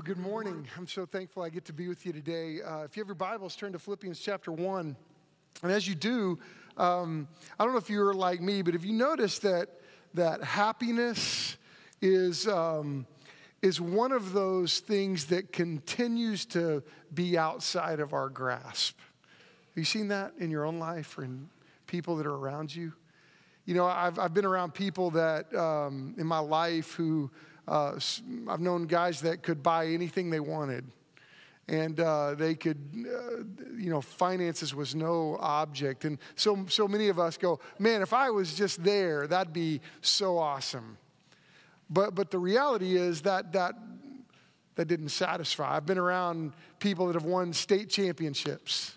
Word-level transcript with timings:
Well, 0.00 0.14
good 0.14 0.24
morning. 0.24 0.66
I'm 0.78 0.86
so 0.86 1.04
thankful 1.04 1.42
I 1.42 1.50
get 1.50 1.66
to 1.66 1.74
be 1.74 1.86
with 1.86 2.06
you 2.06 2.12
today. 2.14 2.62
Uh, 2.62 2.84
if 2.84 2.96
you 2.96 3.02
have 3.02 3.08
your 3.08 3.14
Bibles, 3.14 3.54
turn 3.54 3.74
to 3.74 3.78
Philippians 3.78 4.18
chapter 4.18 4.50
1. 4.50 4.96
And 5.62 5.70
as 5.70 5.86
you 5.86 5.94
do, 5.94 6.38
um, 6.78 7.28
I 7.58 7.64
don't 7.64 7.74
know 7.74 7.78
if 7.78 7.90
you're 7.90 8.14
like 8.14 8.40
me, 8.40 8.62
but 8.62 8.72
have 8.72 8.82
you 8.82 8.94
noticed 8.94 9.42
that, 9.42 9.68
that 10.14 10.42
happiness 10.42 11.58
is, 12.00 12.48
um, 12.48 13.06
is 13.60 13.78
one 13.78 14.10
of 14.10 14.32
those 14.32 14.78
things 14.80 15.26
that 15.26 15.52
continues 15.52 16.46
to 16.46 16.82
be 17.12 17.36
outside 17.36 18.00
of 18.00 18.14
our 18.14 18.30
grasp? 18.30 18.98
Have 19.00 19.76
you 19.76 19.84
seen 19.84 20.08
that 20.08 20.32
in 20.38 20.50
your 20.50 20.64
own 20.64 20.78
life 20.78 21.18
or 21.18 21.24
in 21.24 21.50
people 21.86 22.16
that 22.16 22.26
are 22.26 22.36
around 22.36 22.74
you? 22.74 22.94
You 23.66 23.74
know, 23.74 23.84
I've, 23.84 24.18
I've 24.18 24.32
been 24.32 24.46
around 24.46 24.72
people 24.72 25.10
that 25.10 25.54
um, 25.54 26.14
in 26.16 26.26
my 26.26 26.38
life 26.38 26.94
who 26.94 27.30
uh, 27.68 27.98
I've 28.48 28.60
known 28.60 28.86
guys 28.86 29.20
that 29.22 29.42
could 29.42 29.62
buy 29.62 29.86
anything 29.86 30.30
they 30.30 30.40
wanted. 30.40 30.84
And 31.68 32.00
uh, 32.00 32.34
they 32.34 32.56
could, 32.56 32.78
uh, 32.96 33.44
you 33.76 33.90
know, 33.90 34.00
finances 34.00 34.74
was 34.74 34.94
no 34.94 35.36
object. 35.40 36.04
And 36.04 36.18
so, 36.34 36.66
so 36.68 36.88
many 36.88 37.08
of 37.08 37.20
us 37.20 37.36
go, 37.36 37.60
man, 37.78 38.02
if 38.02 38.12
I 38.12 38.30
was 38.30 38.54
just 38.54 38.82
there, 38.82 39.28
that'd 39.28 39.52
be 39.52 39.80
so 40.00 40.36
awesome. 40.36 40.98
But, 41.88 42.16
but 42.16 42.32
the 42.32 42.38
reality 42.38 42.96
is 42.96 43.22
that, 43.22 43.52
that 43.52 43.74
that 44.80 44.88
didn't 44.88 45.10
satisfy. 45.10 45.76
I've 45.76 45.84
been 45.84 45.98
around 45.98 46.54
people 46.78 47.06
that 47.08 47.12
have 47.14 47.24
won 47.24 47.52
state 47.52 47.90
championships 47.90 48.96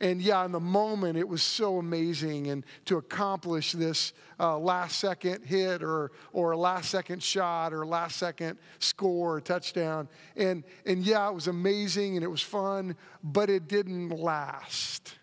and 0.00 0.22
yeah, 0.22 0.44
in 0.46 0.52
the 0.52 0.60
moment, 0.60 1.18
it 1.18 1.28
was 1.28 1.42
so 1.42 1.78
amazing. 1.78 2.46
And 2.46 2.64
to 2.86 2.96
accomplish 2.96 3.72
this 3.72 4.14
uh, 4.38 4.58
last 4.58 4.98
second 4.98 5.44
hit 5.44 5.82
or, 5.82 6.10
or 6.32 6.56
last 6.56 6.90
second 6.90 7.22
shot 7.22 7.74
or 7.74 7.84
last 7.84 8.16
second 8.16 8.58
score 8.78 9.36
or 9.36 9.40
touchdown. 9.42 10.08
And, 10.36 10.64
and 10.86 11.04
yeah, 11.04 11.28
it 11.28 11.34
was 11.34 11.48
amazing 11.48 12.16
and 12.16 12.24
it 12.24 12.30
was 12.30 12.40
fun, 12.40 12.96
but 13.22 13.50
it 13.50 13.68
didn't 13.68 14.08
last. 14.08 15.16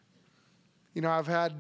You 0.93 1.01
know, 1.01 1.09
I've 1.09 1.27
had, 1.27 1.53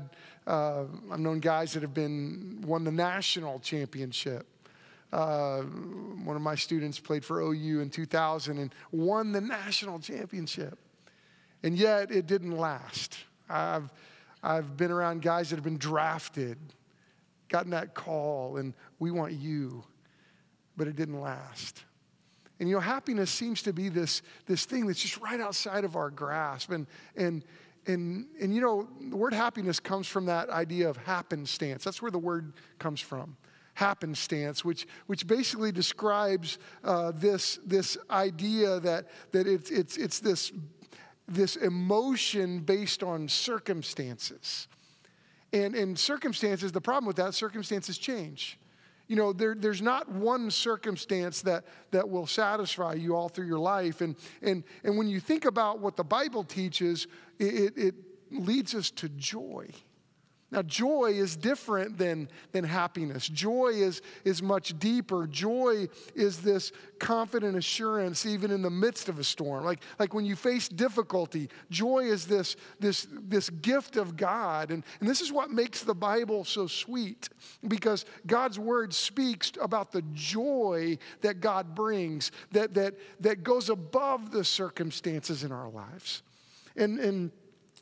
uh, 0.45 0.83
I've 1.11 1.19
known 1.19 1.39
guys 1.39 1.73
that 1.73 1.81
have 1.81 1.95
been, 1.95 2.63
won 2.67 2.83
the 2.83 2.91
national 2.91 3.59
championship. 3.59 4.45
Uh, 5.11 5.61
one 5.61 6.35
of 6.35 6.41
my 6.43 6.53
students 6.53 6.99
played 6.99 7.25
for 7.25 7.41
OU 7.41 7.79
in 7.79 7.89
2000 7.89 8.59
and 8.59 8.75
won 8.91 9.31
the 9.31 9.41
national 9.41 9.99
championship. 9.99 10.77
And 11.67 11.77
yet 11.77 12.11
it 12.11 12.27
didn't 12.27 12.57
last. 12.57 13.17
I've, 13.49 13.91
I've 14.41 14.77
been 14.77 14.89
around 14.89 15.21
guys 15.21 15.49
that 15.49 15.57
have 15.57 15.65
been 15.65 15.77
drafted, 15.77 16.57
gotten 17.49 17.71
that 17.71 17.93
call, 17.93 18.55
and 18.55 18.73
we 18.99 19.11
want 19.11 19.33
you, 19.33 19.83
but 20.77 20.87
it 20.87 20.95
didn't 20.95 21.19
last. 21.19 21.83
And 22.61 22.69
you 22.69 22.75
know, 22.75 22.79
happiness 22.79 23.29
seems 23.29 23.61
to 23.63 23.73
be 23.73 23.89
this, 23.89 24.21
this 24.45 24.63
thing 24.63 24.87
that's 24.87 25.01
just 25.01 25.17
right 25.17 25.41
outside 25.41 25.83
of 25.83 25.97
our 25.97 26.09
grasp. 26.09 26.71
And, 26.71 26.87
and, 27.17 27.43
and, 27.85 28.27
and 28.39 28.55
you 28.55 28.61
know, 28.61 28.87
the 29.09 29.17
word 29.17 29.33
happiness 29.33 29.81
comes 29.81 30.07
from 30.07 30.27
that 30.27 30.49
idea 30.49 30.89
of 30.89 30.95
happenstance. 30.95 31.83
That's 31.83 32.01
where 32.01 32.11
the 32.11 32.17
word 32.17 32.53
comes 32.79 33.01
from 33.01 33.35
happenstance, 33.73 34.65
which, 34.65 34.87
which 35.05 35.27
basically 35.27 35.71
describes 35.71 36.57
uh, 36.83 37.11
this, 37.13 37.59
this 37.63 37.95
idea 38.09 38.79
that, 38.79 39.05
that 39.33 39.45
it's, 39.45 39.69
it's, 39.69 39.97
it's 39.97 40.19
this 40.19 40.51
this 41.27 41.55
emotion 41.55 42.59
based 42.59 43.03
on 43.03 43.27
circumstances. 43.27 44.67
And 45.53 45.75
in 45.75 45.95
circumstances, 45.95 46.71
the 46.71 46.81
problem 46.81 47.05
with 47.05 47.17
that, 47.17 47.33
circumstances 47.33 47.97
change. 47.97 48.57
You 49.07 49.15
know, 49.15 49.31
there, 49.31 49.55
there's 49.55 49.81
not 49.81 50.09
one 50.09 50.51
circumstance 50.51 51.41
that, 51.43 51.63
that 51.91 52.09
will 52.09 52.27
satisfy 52.27 52.93
you 52.93 53.15
all 53.15 53.29
through 53.29 53.47
your 53.47 53.59
life. 53.59 54.01
And, 54.01 54.15
and, 54.41 54.63
and 54.83 54.97
when 54.97 55.07
you 55.07 55.19
think 55.19 55.45
about 55.45 55.79
what 55.79 55.95
the 55.95 56.03
Bible 56.03 56.43
teaches, 56.43 57.07
it, 57.39 57.77
it 57.77 57.95
leads 58.31 58.75
us 58.75 58.91
to 58.91 59.09
joy. 59.09 59.69
Now, 60.49 60.61
joy 60.61 61.11
is 61.13 61.35
different 61.35 61.97
than, 61.97 62.29
than 62.53 62.63
happiness. 62.63 63.27
Joy 63.27 63.71
is, 63.73 64.01
is 64.23 64.41
much 64.41 64.79
deeper. 64.79 65.27
Joy 65.27 65.89
is 66.15 66.39
this 66.39 66.71
confident 66.99 67.57
assurance 67.57 68.25
even 68.25 68.51
in 68.51 68.61
the 68.61 68.69
midst 68.69 69.09
of 69.09 69.19
a 69.19 69.25
storm. 69.25 69.65
Like, 69.65 69.81
like 69.99 70.13
when 70.13 70.23
you 70.23 70.37
face 70.37 70.69
difficulty, 70.69 71.49
joy 71.69 72.05
is 72.05 72.27
this, 72.27 72.55
this, 72.79 73.07
this 73.11 73.49
gift 73.49 73.97
of 73.97 74.15
God. 74.15 74.71
And, 74.71 74.85
and 75.01 75.09
this 75.09 75.19
is 75.19 75.33
what 75.33 75.51
makes 75.51 75.83
the 75.83 75.95
Bible 75.95 76.45
so 76.45 76.65
sweet 76.65 77.27
because 77.67 78.05
God's 78.25 78.57
word 78.57 78.93
speaks 78.93 79.51
about 79.61 79.91
the 79.91 80.03
joy 80.13 80.97
that 81.21 81.41
God 81.41 81.75
brings 81.75 82.31
that, 82.53 82.73
that, 82.75 82.95
that 83.19 83.43
goes 83.43 83.69
above 83.69 84.31
the 84.31 84.45
circumstances 84.45 85.43
in 85.43 85.51
our 85.51 85.69
lives. 85.69 86.23
And, 86.77 86.99
and 86.99 87.31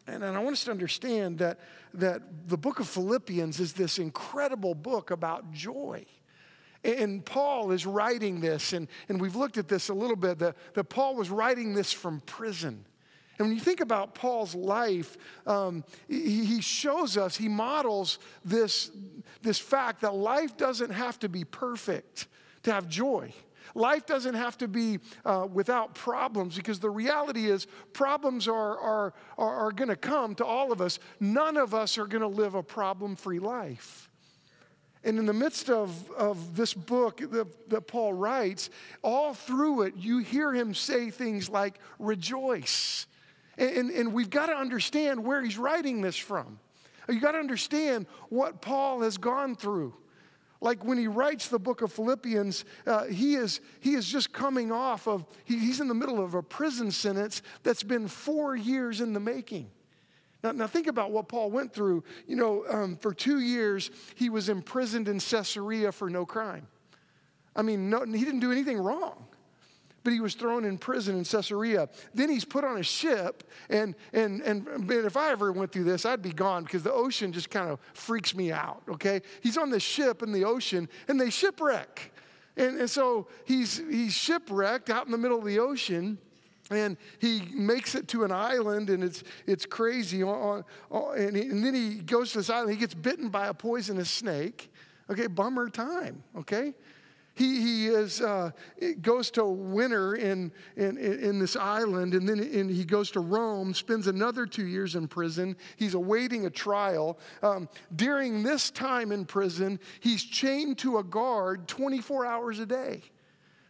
and, 0.07 0.23
and 0.23 0.37
I 0.37 0.39
want 0.39 0.53
us 0.53 0.63
to 0.65 0.71
understand 0.71 1.39
that, 1.39 1.59
that 1.93 2.21
the 2.47 2.57
book 2.57 2.79
of 2.79 2.87
Philippians 2.87 3.59
is 3.59 3.73
this 3.73 3.97
incredible 3.97 4.75
book 4.75 5.11
about 5.11 5.51
joy. 5.51 6.05
And 6.83 7.25
Paul 7.25 7.71
is 7.71 7.85
writing 7.85 8.41
this, 8.41 8.73
and, 8.73 8.87
and 9.09 9.19
we've 9.19 9.35
looked 9.35 9.57
at 9.57 9.67
this 9.67 9.89
a 9.89 9.93
little 9.93 10.15
bit, 10.15 10.37
that, 10.39 10.55
that 10.75 10.83
Paul 10.85 11.15
was 11.15 11.31
writing 11.31 11.73
this 11.73 11.91
from 11.91 12.19
prison. 12.21 12.85
And 13.37 13.47
when 13.47 13.55
you 13.55 13.61
think 13.61 13.81
about 13.81 14.13
Paul's 14.13 14.55
life, 14.55 15.17
um, 15.45 15.83
he, 16.07 16.45
he 16.45 16.61
shows 16.61 17.17
us, 17.17 17.35
he 17.35 17.49
models 17.49 18.19
this, 18.45 18.91
this 19.41 19.59
fact 19.59 20.01
that 20.01 20.13
life 20.13 20.55
doesn't 20.55 20.91
have 20.91 21.19
to 21.19 21.29
be 21.29 21.43
perfect 21.43 22.27
to 22.63 22.71
have 22.71 22.87
joy. 22.87 23.33
Life 23.75 24.05
doesn't 24.05 24.35
have 24.35 24.57
to 24.59 24.69
be 24.69 24.99
uh, 25.25 25.47
without 25.51 25.93
problems 25.93 26.55
because 26.55 26.79
the 26.79 26.89
reality 26.89 27.51
is 27.51 27.67
problems 27.91 28.47
are, 28.47 28.79
are, 28.79 29.13
are, 29.37 29.67
are 29.67 29.71
going 29.73 29.89
to 29.89 29.97
come 29.97 30.33
to 30.35 30.45
all 30.45 30.71
of 30.71 30.79
us. 30.79 30.97
None 31.19 31.57
of 31.57 31.73
us 31.73 31.97
are 31.97 32.07
going 32.07 32.21
to 32.21 32.27
live 32.27 32.55
a 32.55 32.63
problem 32.63 33.17
free 33.17 33.39
life. 33.39 34.09
And 35.03 35.19
in 35.19 35.25
the 35.27 35.33
midst 35.33 35.69
of, 35.69 36.09
of 36.11 36.55
this 36.55 36.73
book 36.73 37.17
that, 37.17 37.69
that 37.69 37.81
Paul 37.81 38.13
writes, 38.13 38.71
all 39.03 39.35
through 39.35 39.83
it, 39.83 39.95
you 39.97 40.19
hear 40.19 40.51
him 40.51 40.73
say 40.73 41.11
things 41.11 41.47
like, 41.47 41.77
rejoice. 41.99 43.05
And, 43.57 43.91
and, 43.91 44.13
we've 44.13 44.29
got 44.29 44.47
to 44.47 44.53
understand 44.53 45.23
where 45.23 45.41
he's 45.41 45.57
writing 45.57 46.01
this 46.01 46.17
from. 46.17 46.59
You've 47.07 47.21
got 47.21 47.33
to 47.33 47.37
understand 47.37 48.07
what 48.29 48.61
Paul 48.61 49.01
has 49.01 49.17
gone 49.17 49.55
through. 49.55 49.93
Like 50.65 50.83
when 50.83 50.97
he 50.97 51.07
writes 51.07 51.47
the 51.47 51.59
book 51.59 51.83
of 51.83 51.93
Philippians, 51.93 52.65
uh, 52.87 53.03
he, 53.03 53.35
is, 53.35 53.61
he 53.81 53.93
is 53.93 54.07
just 54.07 54.33
coming 54.33 54.71
off 54.71 55.07
of, 55.07 55.23
he, 55.43 55.59
he's 55.59 55.79
in 55.79 55.87
the 55.87 55.93
middle 55.93 56.19
of 56.19 56.33
a 56.33 56.41
prison 56.41 56.89
sentence 56.89 57.43
that's 57.61 57.83
been 57.83 58.07
four 58.07 58.55
years 58.55 58.99
in 58.99 59.13
the 59.13 59.19
making. 59.19 59.69
Now, 60.43 60.53
now 60.53 60.65
think 60.65 60.87
about 60.87 61.11
what 61.11 61.27
Paul 61.27 61.51
went 61.51 61.71
through. 61.71 62.03
You 62.25 62.35
know, 62.37 62.65
um, 62.67 62.97
for 62.97 63.13
two 63.13 63.41
years, 63.41 63.91
he 64.15 64.31
was 64.31 64.49
imprisoned 64.49 65.07
in 65.07 65.19
Caesarea 65.19 65.91
for 65.91 66.09
no 66.09 66.25
crime. 66.25 66.65
I 67.55 67.61
mean, 67.61 67.91
no, 67.91 68.03
he 68.03 68.25
didn't 68.25 68.39
do 68.39 68.51
anything 68.51 68.79
wrong 68.79 69.27
but 70.05 70.13
he 70.13 70.19
was 70.21 70.35
thrown 70.35 70.63
in 70.63 70.77
prison 70.77 71.17
in 71.17 71.23
Caesarea. 71.25 71.89
Then 72.13 72.29
he's 72.29 72.45
put 72.45 72.63
on 72.63 72.77
a 72.77 72.83
ship, 72.83 73.43
and, 73.71 73.95
and, 74.13 74.39
and 74.41 74.89
if 74.91 75.17
I 75.17 75.31
ever 75.31 75.51
went 75.51 75.71
through 75.71 75.85
this, 75.85 76.05
I'd 76.05 76.21
be 76.21 76.31
gone 76.31 76.63
because 76.63 76.83
the 76.83 76.93
ocean 76.93 77.33
just 77.33 77.49
kind 77.49 77.71
of 77.71 77.79
freaks 77.95 78.35
me 78.35 78.51
out, 78.51 78.83
okay? 78.87 79.23
He's 79.41 79.57
on 79.57 79.71
this 79.71 79.81
ship 79.81 80.21
in 80.21 80.31
the 80.31 80.45
ocean, 80.45 80.87
and 81.07 81.19
they 81.19 81.31
shipwreck. 81.31 82.13
And, 82.55 82.79
and 82.81 82.89
so 82.89 83.27
he's, 83.45 83.81
he's 83.89 84.13
shipwrecked 84.13 84.91
out 84.91 85.07
in 85.07 85.11
the 85.11 85.17
middle 85.17 85.39
of 85.39 85.45
the 85.45 85.59
ocean 85.59 86.19
and 86.71 86.97
he 87.19 87.41
makes 87.53 87.93
it 87.93 88.07
to 88.07 88.23
an 88.23 88.31
island 88.31 88.89
and 88.89 89.03
it's, 89.03 89.23
it's 89.45 89.67
crazy 89.67 90.23
uh, 90.23 90.29
uh, 90.29 90.61
uh, 90.91 91.11
and, 91.11 91.35
he, 91.35 91.43
and, 91.43 91.63
then 91.63 91.75
he 91.75 91.95
goes 91.95 92.31
to 92.31 92.39
this 92.39 92.49
island 92.49 92.71
he 92.71 92.77
gets 92.77 92.95
bitten 92.95 93.29
by 93.29 93.45
a 93.45 93.53
poisonous 93.53 94.09
snake 94.09 94.71
okay 95.07 95.27
bummer 95.27 95.69
time 95.69 96.23
okay 96.35 96.73
he, 97.35 97.61
he 97.61 97.87
is, 97.87 98.21
uh, 98.21 98.51
goes 99.01 99.29
to 99.31 99.45
winter 99.45 100.15
in, 100.15 100.53
in, 100.77 100.97
in 100.97 101.37
this 101.37 101.57
island, 101.57 102.13
and 102.13 102.27
then 102.27 102.39
in, 102.39 102.69
he 102.69 102.85
goes 102.85 103.11
to 103.11 103.19
Rome, 103.19 103.73
spends 103.73 104.07
another 104.07 104.45
two 104.45 104.65
years 104.65 104.95
in 104.95 105.09
prison. 105.09 105.57
He's 105.75 105.95
awaiting 105.95 106.45
a 106.45 106.49
trial. 106.49 107.19
Um, 107.43 107.67
during 107.93 108.41
this 108.41 108.71
time 108.71 109.11
in 109.11 109.25
prison, 109.25 109.81
he's 109.99 110.23
chained 110.23 110.77
to 110.79 110.97
a 110.97 111.03
guard 111.03 111.67
24 111.67 112.25
hours 112.25 112.59
a 112.59 112.65
day. 112.65 113.01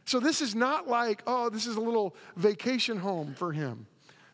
So 0.06 0.20
this 0.20 0.42
is 0.42 0.54
not 0.54 0.88
like, 0.88 1.24
oh, 1.26 1.50
this 1.50 1.66
is 1.66 1.76
a 1.76 1.82
little 1.82 2.16
vacation 2.36 2.98
home 2.98 3.34
for 3.34 3.52
him. 3.52 3.88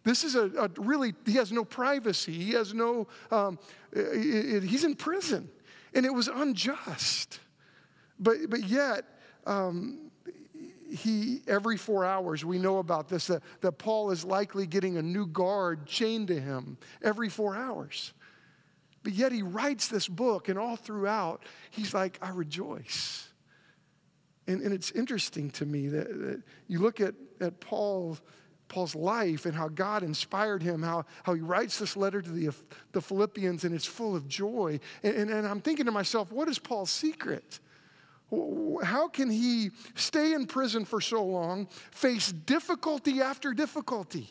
This 0.03 0.25
is 0.25 0.35
a, 0.35 0.51
a 0.57 0.69
really, 0.77 1.13
he 1.25 1.33
has 1.33 1.53
no 1.53 1.63
privacy. 1.63 2.33
He 2.33 2.51
has 2.51 2.73
no, 2.73 3.07
um, 3.31 3.59
it, 3.93 3.99
it, 4.55 4.63
he's 4.63 4.83
in 4.83 4.95
prison. 4.95 5.49
And 5.93 6.05
it 6.05 6.13
was 6.13 6.27
unjust. 6.27 7.39
But, 8.19 8.49
but 8.49 8.63
yet, 8.63 9.05
um, 9.45 10.11
he 10.89 11.41
every 11.47 11.77
four 11.77 12.03
hours 12.05 12.43
we 12.43 12.57
know 12.57 12.79
about 12.79 13.07
this 13.07 13.27
that, 13.27 13.41
that 13.61 13.73
paul 13.73 14.11
is 14.11 14.25
likely 14.25 14.67
getting 14.67 14.97
a 14.97 15.01
new 15.01 15.25
guard 15.25 15.85
chained 15.85 16.27
to 16.27 16.39
him 16.39 16.77
every 17.01 17.29
four 17.29 17.55
hours 17.55 18.13
but 19.03 19.13
yet 19.13 19.31
he 19.31 19.41
writes 19.41 19.87
this 19.87 20.07
book 20.07 20.49
and 20.49 20.59
all 20.59 20.75
throughout 20.75 21.43
he's 21.69 21.93
like 21.93 22.19
i 22.21 22.29
rejoice 22.29 23.31
And, 24.47 24.61
and 24.61 24.73
it's 24.73 24.91
interesting 24.91 25.49
to 25.51 25.65
me 25.65 25.87
that, 25.87 26.07
that 26.07 26.43
you 26.67 26.79
look 26.79 26.99
at, 26.99 27.13
at 27.39 27.59
Paul, 27.59 28.17
Paul's 28.67 28.95
life 28.95 29.45
and 29.45 29.55
how 29.55 29.67
God 29.69 30.03
inspired 30.03 30.63
him, 30.63 30.81
how, 30.81 31.05
how 31.23 31.33
he 31.33 31.41
writes 31.41 31.77
this 31.79 31.95
letter 31.95 32.21
to 32.21 32.29
the, 32.29 32.53
the 32.91 33.01
Philippians, 33.01 33.63
and 33.63 33.73
it's 33.73 33.85
full 33.85 34.15
of 34.15 34.27
joy. 34.27 34.79
And, 35.03 35.15
and, 35.15 35.29
and 35.29 35.47
I'm 35.47 35.61
thinking 35.61 35.85
to 35.85 35.91
myself, 35.91 36.31
what 36.31 36.47
is 36.49 36.59
Paul's 36.59 36.91
secret? 36.91 37.59
How 38.83 39.09
can 39.09 39.29
he 39.29 39.71
stay 39.95 40.33
in 40.33 40.45
prison 40.45 40.85
for 40.85 41.01
so 41.01 41.23
long, 41.23 41.67
face 41.91 42.31
difficulty 42.31 43.21
after 43.21 43.53
difficulty? 43.53 44.29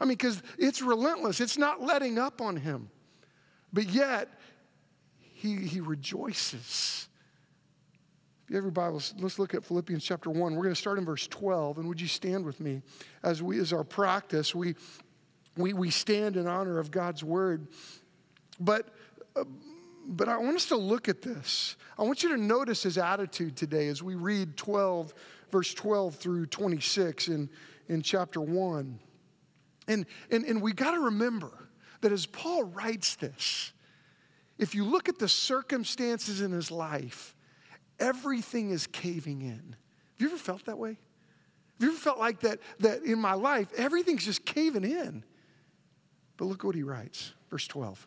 I 0.00 0.04
mean, 0.04 0.16
because 0.16 0.42
it's 0.58 0.82
relentless, 0.82 1.40
it's 1.40 1.58
not 1.58 1.82
letting 1.82 2.18
up 2.18 2.40
on 2.40 2.56
him. 2.56 2.90
But 3.72 3.88
yet, 3.90 4.28
he, 5.18 5.56
he 5.56 5.80
rejoices. 5.80 7.08
If 8.44 8.50
you 8.50 8.56
have 8.56 8.64
your 8.64 8.72
Bibles, 8.72 9.14
let's 9.18 9.38
look 9.38 9.54
at 9.54 9.64
Philippians 9.64 10.04
chapter 10.04 10.28
1. 10.28 10.54
We're 10.54 10.62
going 10.62 10.74
to 10.74 10.80
start 10.80 10.98
in 10.98 11.04
verse 11.04 11.26
12. 11.26 11.78
And 11.78 11.88
would 11.88 12.00
you 12.00 12.08
stand 12.08 12.44
with 12.44 12.60
me 12.60 12.82
as 13.22 13.42
we 13.42 13.58
as 13.58 13.72
our 13.72 13.84
practice? 13.84 14.54
We, 14.54 14.74
we, 15.56 15.72
we 15.72 15.90
stand 15.90 16.36
in 16.36 16.46
honor 16.46 16.78
of 16.78 16.90
God's 16.90 17.22
word. 17.24 17.68
But, 18.58 18.88
uh, 19.36 19.44
but 20.06 20.28
I 20.28 20.36
want 20.38 20.56
us 20.56 20.66
to 20.66 20.76
look 20.76 21.08
at 21.08 21.22
this. 21.22 21.76
I 21.98 22.02
want 22.02 22.22
you 22.22 22.30
to 22.30 22.36
notice 22.36 22.82
his 22.82 22.98
attitude 22.98 23.56
today 23.56 23.88
as 23.88 24.02
we 24.02 24.14
read 24.14 24.56
12, 24.56 25.14
verse 25.50 25.74
12 25.74 26.16
through 26.16 26.46
26 26.46 27.28
in, 27.28 27.50
in 27.88 28.02
chapter 28.02 28.40
1. 28.40 28.98
And, 29.88 30.06
and, 30.30 30.44
and 30.44 30.62
we 30.62 30.72
got 30.72 30.92
to 30.92 31.00
remember 31.00 31.68
that 32.00 32.12
as 32.12 32.26
Paul 32.26 32.64
writes 32.64 33.16
this, 33.16 33.72
if 34.58 34.74
you 34.74 34.84
look 34.84 35.08
at 35.08 35.18
the 35.18 35.28
circumstances 35.28 36.40
in 36.40 36.52
his 36.52 36.70
life, 36.70 37.34
everything 37.98 38.70
is 38.70 38.86
caving 38.86 39.42
in. 39.42 39.76
Have 40.18 40.20
you 40.20 40.28
ever 40.28 40.36
felt 40.36 40.66
that 40.66 40.78
way? 40.78 40.90
Have 40.90 41.80
you 41.80 41.88
ever 41.88 41.98
felt 41.98 42.18
like 42.18 42.40
that, 42.40 42.58
that 42.80 43.02
in 43.02 43.18
my 43.18 43.32
life, 43.32 43.68
everything's 43.76 44.24
just 44.24 44.44
caving 44.44 44.84
in? 44.84 45.24
But 46.36 46.46
look 46.46 46.64
what 46.64 46.74
he 46.74 46.82
writes, 46.82 47.32
verse 47.50 47.66
12. 47.66 48.06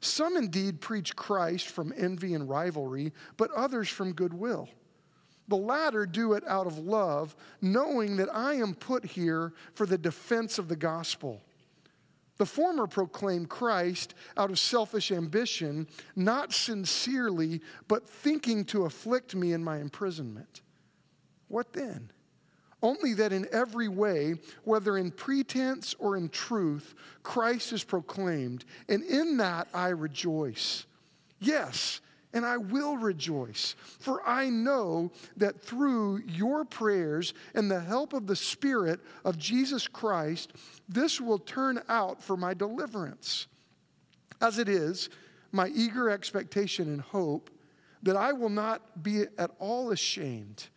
Some 0.00 0.36
indeed 0.36 0.80
preach 0.80 1.16
Christ 1.16 1.68
from 1.68 1.92
envy 1.96 2.34
and 2.34 2.48
rivalry, 2.48 3.12
but 3.36 3.50
others 3.52 3.88
from 3.88 4.12
goodwill. 4.12 4.68
The 5.48 5.56
latter 5.56 6.06
do 6.06 6.34
it 6.34 6.44
out 6.46 6.66
of 6.66 6.78
love, 6.78 7.34
knowing 7.60 8.16
that 8.18 8.28
I 8.34 8.54
am 8.54 8.74
put 8.74 9.04
here 9.04 9.54
for 9.72 9.86
the 9.86 9.98
defense 9.98 10.58
of 10.58 10.68
the 10.68 10.76
gospel. 10.76 11.40
The 12.36 12.46
former 12.46 12.86
proclaim 12.86 13.46
Christ 13.46 14.14
out 14.36 14.50
of 14.50 14.58
selfish 14.58 15.10
ambition, 15.10 15.88
not 16.14 16.52
sincerely, 16.52 17.60
but 17.88 18.08
thinking 18.08 18.64
to 18.66 18.84
afflict 18.84 19.34
me 19.34 19.52
in 19.52 19.64
my 19.64 19.78
imprisonment. 19.78 20.60
What 21.48 21.72
then? 21.72 22.12
Only 22.82 23.12
that 23.14 23.32
in 23.32 23.48
every 23.50 23.88
way, 23.88 24.36
whether 24.64 24.96
in 24.96 25.10
pretense 25.10 25.94
or 25.98 26.16
in 26.16 26.28
truth, 26.28 26.94
Christ 27.22 27.72
is 27.72 27.82
proclaimed, 27.82 28.64
and 28.88 29.02
in 29.02 29.36
that 29.38 29.68
I 29.74 29.88
rejoice. 29.88 30.86
Yes, 31.40 32.00
and 32.32 32.44
I 32.44 32.56
will 32.56 32.96
rejoice, 32.96 33.74
for 33.98 34.26
I 34.28 34.48
know 34.48 35.10
that 35.36 35.60
through 35.60 36.22
your 36.26 36.64
prayers 36.64 37.34
and 37.54 37.70
the 37.70 37.80
help 37.80 38.12
of 38.12 38.26
the 38.26 38.36
Spirit 38.36 39.00
of 39.24 39.38
Jesus 39.38 39.88
Christ, 39.88 40.52
this 40.88 41.20
will 41.20 41.38
turn 41.38 41.80
out 41.88 42.22
for 42.22 42.36
my 42.36 42.54
deliverance. 42.54 43.46
As 44.40 44.58
it 44.58 44.68
is, 44.68 45.08
my 45.50 45.68
eager 45.74 46.10
expectation 46.10 46.88
and 46.88 47.00
hope 47.00 47.50
that 48.02 48.16
I 48.16 48.32
will 48.32 48.50
not 48.50 49.02
be 49.02 49.22
at 49.36 49.50
all 49.58 49.90
ashamed, 49.90 50.68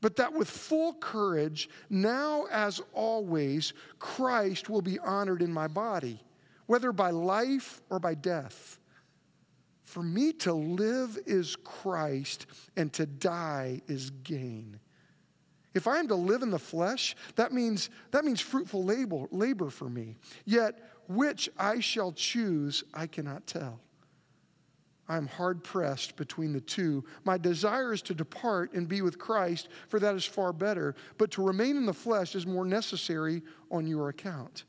but 0.00 0.16
that 0.16 0.32
with 0.32 0.48
full 0.48 0.94
courage, 0.94 1.68
now 1.90 2.46
as 2.50 2.80
always, 2.92 3.72
Christ 3.98 4.68
will 4.68 4.82
be 4.82 4.98
honored 4.98 5.42
in 5.42 5.52
my 5.52 5.68
body, 5.68 6.20
whether 6.66 6.92
by 6.92 7.10
life 7.10 7.80
or 7.90 7.98
by 7.98 8.14
death. 8.14 8.78
For 9.84 10.02
me 10.02 10.32
to 10.32 10.52
live 10.52 11.18
is 11.26 11.56
Christ, 11.56 12.46
and 12.76 12.92
to 12.94 13.06
die 13.06 13.80
is 13.86 14.10
gain. 14.10 14.80
If 15.74 15.86
I 15.86 15.98
am 15.98 16.08
to 16.08 16.14
live 16.14 16.42
in 16.42 16.50
the 16.50 16.58
flesh, 16.58 17.14
that 17.36 17.52
means, 17.52 17.90
that 18.10 18.24
means 18.24 18.40
fruitful 18.40 18.82
labor, 18.82 19.26
labor 19.30 19.70
for 19.70 19.88
me. 19.88 20.16
Yet, 20.44 20.78
which 21.08 21.48
I 21.58 21.80
shall 21.80 22.12
choose, 22.12 22.82
I 22.94 23.06
cannot 23.06 23.46
tell. 23.46 23.80
I 25.08 25.16
am 25.16 25.28
hard 25.28 25.62
pressed 25.62 26.16
between 26.16 26.52
the 26.52 26.60
two. 26.60 27.04
My 27.24 27.38
desire 27.38 27.92
is 27.92 28.02
to 28.02 28.14
depart 28.14 28.72
and 28.72 28.88
be 28.88 29.02
with 29.02 29.18
Christ, 29.18 29.68
for 29.88 30.00
that 30.00 30.14
is 30.14 30.24
far 30.24 30.52
better, 30.52 30.94
but 31.16 31.30
to 31.32 31.42
remain 31.44 31.76
in 31.76 31.86
the 31.86 31.92
flesh 31.92 32.34
is 32.34 32.46
more 32.46 32.64
necessary 32.64 33.42
on 33.70 33.86
your 33.86 34.08
account. 34.08 34.64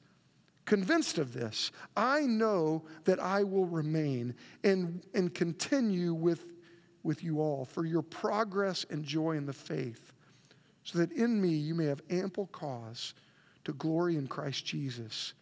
Convinced 0.66 1.18
of 1.18 1.34
this, 1.34 1.72
I 1.96 2.22
know 2.22 2.84
that 3.06 3.20
I 3.20 3.44
will 3.44 3.66
remain 3.66 4.36
and, 4.64 5.02
and 5.14 5.34
continue 5.34 6.14
with, 6.14 6.54
with 7.04 7.24
you 7.24 7.40
all 7.40 7.66
for 7.66 7.86
your 7.86 8.02
progress 8.02 8.86
and 8.90 9.04
joy 9.04 9.38
in 9.38 9.46
the 9.46 9.54
faith, 9.54 10.14
so 10.84 11.00
that 11.00 11.12
in 11.14 11.42
me 11.42 11.50
you 11.50 11.74
may 11.74 11.86
have 11.86 12.02
ample 12.10 12.48
cause 12.48 13.14
to 13.64 13.74
glory 13.74 14.18
in 14.18 14.28
Christ 14.28 14.66
Jesus 14.66 15.34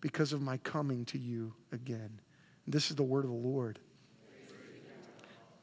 because 0.00 0.32
of 0.32 0.42
my 0.42 0.56
coming 0.58 1.04
to 1.06 1.18
you 1.18 1.54
again. 1.70 2.20
And 2.64 2.74
this 2.74 2.90
is 2.90 2.96
the 2.96 3.02
word 3.02 3.24
of 3.24 3.30
the 3.30 3.36
Lord. 3.36 3.78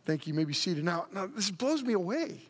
Thank 0.09 0.25
you. 0.25 0.33
you 0.33 0.37
may 0.39 0.43
be 0.43 0.53
seated. 0.53 0.83
Now, 0.83 1.05
now 1.13 1.27
this 1.27 1.51
blows 1.51 1.83
me 1.83 1.93
away. 1.93 2.41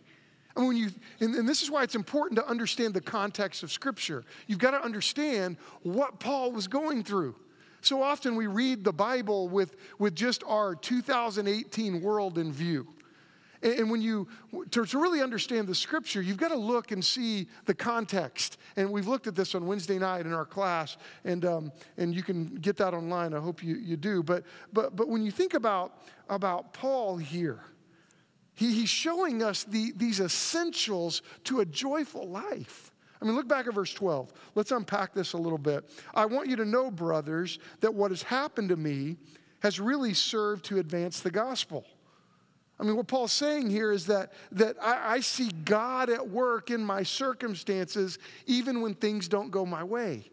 And, 0.56 0.66
when 0.66 0.78
you, 0.78 0.92
and, 1.20 1.36
and 1.36 1.48
this 1.48 1.62
is 1.62 1.70
why 1.70 1.84
it's 1.84 1.94
important 1.94 2.40
to 2.40 2.48
understand 2.48 2.94
the 2.94 3.02
context 3.02 3.64
of 3.64 3.72
Scripture. 3.72 4.24
You've 4.48 4.60
got 4.60 4.72
to 4.72 4.82
understand 4.82 5.58
what 5.84 6.20
Paul 6.20 6.54
was 6.54 6.70
going 6.70 7.04
through. 7.04 7.36
So 7.82 8.02
often 8.02 8.38
we 8.38 8.48
read 8.48 8.86
the 8.86 8.94
Bible 8.94 9.50
with, 9.50 9.76
with 10.00 10.16
just 10.16 10.42
our 10.48 10.74
2018 10.74 12.02
world 12.02 12.38
in 12.38 12.54
view. 12.54 12.88
And 13.62 13.92
when 13.92 14.02
you, 14.02 14.28
to, 14.72 14.86
to, 14.86 15.00
really 15.00 15.22
understand 15.22 15.68
the 15.68 15.76
scripture, 15.76 16.22
you've 16.22 16.38
got 16.38 16.50
to 16.50 16.58
look 16.58 16.92
and 16.92 17.04
see 17.04 17.48
the 17.66 17.74
context. 17.74 18.58
And 18.78 18.90
we've 18.90 19.08
looked 19.08 19.28
at 19.28 19.36
this 19.36 19.54
on 19.54 19.68
Wednesday 19.68 20.00
night 20.00 20.26
in 20.26 20.34
our 20.34 20.46
class, 20.46 20.96
and, 21.26 21.44
um, 21.44 21.72
and 21.98 22.16
you 22.16 22.24
can 22.24 22.56
get 22.56 22.78
that 22.78 22.94
online. 22.94 23.34
I 23.34 23.40
hope 23.40 23.62
you, 23.62 23.76
you 23.76 23.98
do. 23.98 24.24
But, 24.24 24.46
but, 24.72 24.96
but 24.96 25.10
when 25.10 25.24
you 25.24 25.32
think 25.32 25.56
about, 25.56 26.02
about 26.30 26.72
Paul 26.72 27.18
here, 27.18 27.60
he, 28.56 28.74
he's 28.74 28.90
showing 28.90 29.44
us 29.44 29.66
the, 29.66 29.92
these 29.96 30.22
essentials 30.22 31.22
to 31.46 31.60
a 31.60 31.66
joyful 31.66 32.30
life. 32.30 32.92
I 33.22 33.26
mean, 33.26 33.36
look 33.36 33.50
back 33.50 33.68
at 33.68 33.74
verse 33.74 33.94
12. 33.94 34.32
Let's 34.56 34.72
unpack 34.72 35.14
this 35.14 35.34
a 35.34 35.38
little 35.38 35.58
bit. 35.58 35.90
I 36.14 36.26
want 36.26 36.48
you 36.48 36.56
to 36.56 36.66
know, 36.66 36.90
brothers, 36.90 37.60
that 37.82 37.94
what 37.94 38.12
has 38.12 38.24
happened 38.24 38.70
to 38.70 38.78
me 38.78 39.18
has 39.62 39.80
really 39.80 40.14
served 40.14 40.64
to 40.66 40.80
advance 40.80 41.20
the 41.20 41.32
gospel. 41.32 41.86
I 42.80 42.84
mean, 42.84 42.96
what 42.96 43.08
Paul's 43.08 43.34
saying 43.34 43.70
here 43.70 43.92
is 43.92 44.06
that, 44.06 44.32
that 44.54 44.78
I, 44.82 45.16
I 45.16 45.20
see 45.20 45.52
God 45.66 46.10
at 46.10 46.30
work 46.30 46.72
in 46.72 46.84
my 46.84 47.04
circumstances, 47.04 48.20
even 48.46 48.82
when 48.82 48.94
things 48.94 49.28
don't 49.28 49.52
go 49.52 49.66
my 49.66 49.84
way. 49.84 50.24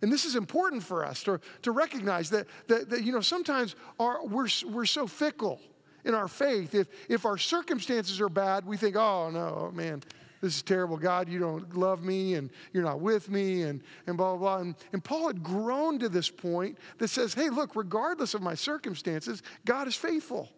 And 0.00 0.12
this 0.12 0.24
is 0.24 0.34
important 0.36 0.82
for 0.82 1.04
us 1.04 1.22
to, 1.24 1.40
to 1.62 1.72
recognize 1.72 2.30
that, 2.30 2.46
that, 2.68 2.90
that 2.90 3.04
you 3.04 3.12
know, 3.12 3.20
sometimes 3.20 3.76
our, 3.98 4.24
we're, 4.26 4.48
we're 4.66 4.86
so 4.86 5.06
fickle 5.06 5.60
in 6.04 6.14
our 6.14 6.28
faith. 6.28 6.74
If, 6.74 6.88
if 7.08 7.26
our 7.26 7.38
circumstances 7.38 8.20
are 8.20 8.28
bad, 8.28 8.66
we 8.66 8.76
think, 8.76 8.96
oh, 8.96 9.30
no, 9.30 9.68
oh, 9.68 9.70
man, 9.74 10.02
this 10.40 10.56
is 10.56 10.62
terrible. 10.62 10.96
God, 10.96 11.28
you 11.28 11.38
don't 11.38 11.74
love 11.76 12.02
me 12.02 12.34
and 12.34 12.50
you're 12.72 12.84
not 12.84 13.00
with 13.00 13.30
me 13.30 13.62
and, 13.62 13.82
and 14.06 14.16
blah, 14.16 14.36
blah, 14.36 14.56
blah. 14.56 14.58
And, 14.62 14.74
and 14.92 15.02
Paul 15.02 15.28
had 15.28 15.42
grown 15.42 15.98
to 16.00 16.08
this 16.08 16.28
point 16.28 16.78
that 16.98 17.08
says, 17.08 17.32
hey, 17.32 17.48
look, 17.48 17.76
regardless 17.76 18.34
of 18.34 18.42
my 18.42 18.54
circumstances, 18.54 19.42
God 19.64 19.88
is 19.88 19.96
faithful. 19.96 20.50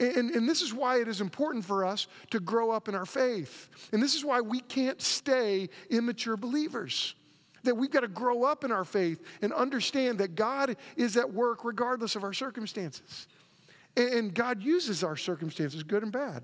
And, 0.00 0.30
and, 0.30 0.48
this 0.48 0.62
is 0.62 0.74
why 0.74 1.00
it 1.00 1.06
is 1.06 1.20
important 1.20 1.64
for 1.64 1.84
us 1.84 2.08
to 2.30 2.40
grow 2.40 2.70
up 2.70 2.88
in 2.88 2.94
our 2.94 3.06
faith. 3.06 3.68
And 3.92 4.02
this 4.02 4.14
is 4.14 4.24
why 4.24 4.40
we 4.40 4.60
can't 4.60 5.00
stay 5.00 5.68
immature 5.90 6.36
believers. 6.36 7.14
That 7.62 7.76
we've 7.76 7.90
got 7.90 8.00
to 8.00 8.08
grow 8.08 8.42
up 8.42 8.64
in 8.64 8.72
our 8.72 8.84
faith 8.84 9.22
and 9.42 9.52
understand 9.52 10.18
that 10.18 10.34
God 10.34 10.76
is 10.96 11.16
at 11.16 11.32
work 11.32 11.64
regardless 11.64 12.16
of 12.16 12.24
our 12.24 12.32
circumstances. 12.32 13.28
And 13.96 14.34
God 14.34 14.62
uses 14.62 15.04
our 15.04 15.16
circumstances, 15.16 15.82
good 15.84 16.02
and 16.02 16.10
bad. 16.10 16.42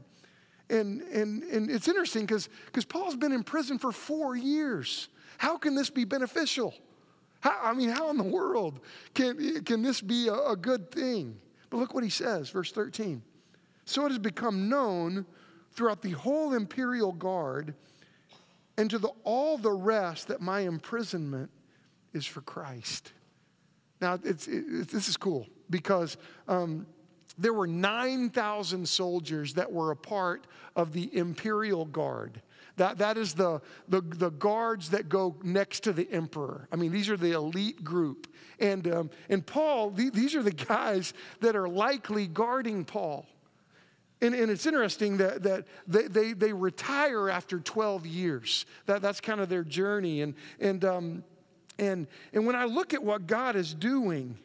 And, 0.71 1.01
and, 1.03 1.43
and 1.45 1.71
it's 1.71 1.89
interesting 1.89 2.27
because 2.27 2.85
Paul's 2.85 3.17
been 3.17 3.33
in 3.33 3.43
prison 3.43 3.79
for 3.79 3.91
four 3.91 4.37
years. 4.37 5.09
How 5.39 5.57
can 5.57 5.75
this 5.75 5.91
be 5.91 6.05
beneficial? 6.05 6.75
How, 7.41 7.59
I 7.63 7.73
mean, 7.73 7.89
how 7.89 8.11
in 8.11 8.19
the 8.19 8.25
world 8.25 8.81
can, 9.15 9.65
can 9.65 9.83
this 9.83 10.01
be 10.01 10.29
a, 10.29 10.35
a 10.35 10.57
good 10.57 10.91
thing? 10.91 11.39
But 11.71 11.79
look 11.79 11.95
what 11.95 12.05
he 12.05 12.11
says, 12.11 12.51
verse 12.51 12.73
13. 12.73 13.23
So 13.89 14.05
it 14.05 14.11
has 14.11 14.19
become 14.19 14.69
known 14.69 15.25
throughout 15.73 16.03
the 16.03 16.11
whole 16.11 16.53
imperial 16.53 17.11
guard 17.11 17.75
and 18.77 18.91
to 18.91 18.99
the, 18.99 19.09
all 19.25 19.57
the 19.57 19.73
rest 19.73 20.29
that 20.29 20.43
my 20.43 20.61
imprisonment 20.61 21.51
is 22.13 22.27
for 22.27 22.43
Christ. 22.43 23.15
Now, 24.03 24.19
it's, 24.23 24.47
it, 24.47 24.91
this 24.91 25.09
is 25.09 25.17
cool 25.17 25.47
because 25.71 26.19
um, 26.49 26.87
there 27.39 27.55
were 27.55 27.67
9,000 27.67 28.87
soldiers 28.87 29.55
that 29.55 29.73
were 29.73 29.91
a 29.91 29.97
part 29.97 30.47
of 30.77 30.93
the 30.93 31.09
imperial 31.17 31.87
guard. 31.87 32.43
That, 32.77 32.99
that 32.99 33.17
is 33.17 33.33
the, 33.33 33.63
the, 33.89 34.03
the 34.03 34.31
guards 34.33 34.91
that 34.91 35.09
go 35.09 35.35
next 35.43 35.81
to 35.85 35.95
the 35.95 36.07
emperor. 36.13 36.69
I 36.71 36.77
mean, 36.77 36.93
these 36.93 37.09
are 37.09 37.17
the 37.17 37.33
elite 37.33 37.83
group. 37.83 38.27
And, 38.61 38.87
um, 38.87 39.11
and 39.31 39.47
Paul, 39.47 39.93
th- 39.93 40.13
these 40.13 40.35
are 40.35 40.43
the 40.43 40.51
guys 40.69 41.15
that 41.41 41.57
are 41.57 41.71
likely 41.71 42.27
guarding 42.27 42.85
Paul. 42.85 43.27
And, 44.21 44.35
and 44.35 44.51
it's 44.51 44.67
interesting 44.67 45.19
that, 45.19 45.43
that 45.45 45.65
they, 45.87 46.09
they, 46.09 46.33
they 46.33 46.53
retire 46.53 47.31
after 47.31 47.61
12 47.61 48.07
years. 48.07 48.67
That, 48.87 49.01
that's 49.01 49.21
kind 49.21 49.41
of 49.41 49.49
their 49.49 49.63
journey. 49.63 50.23
And, 50.23 50.35
and, 50.59 50.85
um, 50.85 51.25
and, 51.79 52.09
and 52.33 52.45
when 52.45 52.57
I 52.57 52.65
look 52.65 52.95
at 52.95 53.03
what 53.03 53.27
God 53.27 53.55
is 53.55 53.73
doing, 53.75 54.37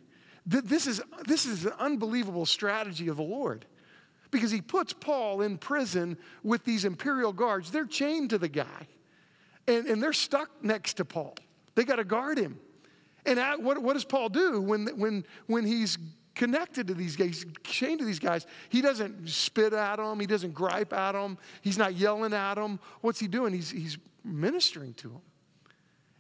th- 0.50 0.65
this, 0.65 0.86
is, 0.86 1.01
this 1.25 1.46
is 1.46 1.65
an 1.65 1.74
unbelievable 1.80 2.46
strategy 2.46 3.08
of 3.08 3.18
the 3.18 3.24
Lord. 3.24 3.65
Because 4.30 4.51
he 4.51 4.62
puts 4.62 4.94
Paul 4.94 5.42
in 5.42 5.58
prison 5.58 6.18
with 6.44 6.63
these 6.65 6.86
imperial 6.86 7.34
guards. 7.34 7.72
They're 7.72 7.86
chained 7.86 8.32
to 8.32 8.38
the 8.38 8.50
guy, 8.50 8.88
and, 9.68 9.86
and 9.86 10.01
they're 10.01 10.13
stuck 10.13 10.50
next 10.63 10.96
to 10.96 11.06
Paul. 11.06 11.36
They 11.75 11.84
got 11.84 11.98
to 11.98 12.03
guard 12.03 12.38
him. 12.38 12.60
And 13.25 13.39
at, 13.39 13.62
what, 13.62 13.77
what 13.77 13.94
does 13.94 14.06
Paul 14.06 14.30
do 14.30 14.60
when, 14.60 14.88
when, 14.98 15.24
when 15.46 15.65
he's 15.65 15.98
connected 16.35 16.87
to 16.87 16.93
these 16.93 17.15
guys, 17.15 17.45
chained 17.63 17.99
to 17.99 18.05
these 18.05 18.19
guys. 18.19 18.45
He 18.69 18.81
doesn't 18.81 19.29
spit 19.29 19.73
at 19.73 19.97
them, 19.97 20.19
he 20.19 20.27
doesn't 20.27 20.53
gripe 20.53 20.93
at 20.93 21.13
them, 21.13 21.37
he's 21.61 21.77
not 21.77 21.95
yelling 21.95 22.33
at 22.33 22.55
them. 22.55 22.79
What's 23.01 23.19
he 23.19 23.27
doing? 23.27 23.53
He's, 23.53 23.71
he's 23.71 23.97
ministering 24.23 24.93
to 24.95 25.09
them. 25.09 25.21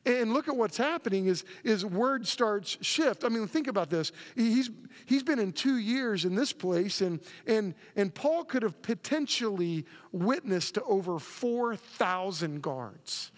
And 0.05 0.33
look 0.33 0.49
at 0.49 0.55
what's 0.57 0.75
happening 0.75 1.27
is, 1.27 1.45
is 1.63 1.85
word 1.85 2.27
starts 2.27 2.77
shift. 2.81 3.23
I 3.23 3.29
mean, 3.29 3.47
think 3.47 3.67
about 3.67 3.89
this. 3.89 4.11
He's, 4.35 4.69
he's 5.05 5.23
been 5.23 5.39
in 5.39 5.53
two 5.53 5.77
years 5.77 6.25
in 6.25 6.35
this 6.35 6.51
place, 6.51 6.99
and, 6.99 7.21
and, 7.47 7.73
and 7.95 8.13
Paul 8.13 8.43
could 8.43 8.63
have 8.63 8.81
potentially 8.81 9.85
witnessed 10.11 10.73
to 10.73 10.83
over 10.83 11.19
4,000 11.19 12.61
guards. 12.61 13.31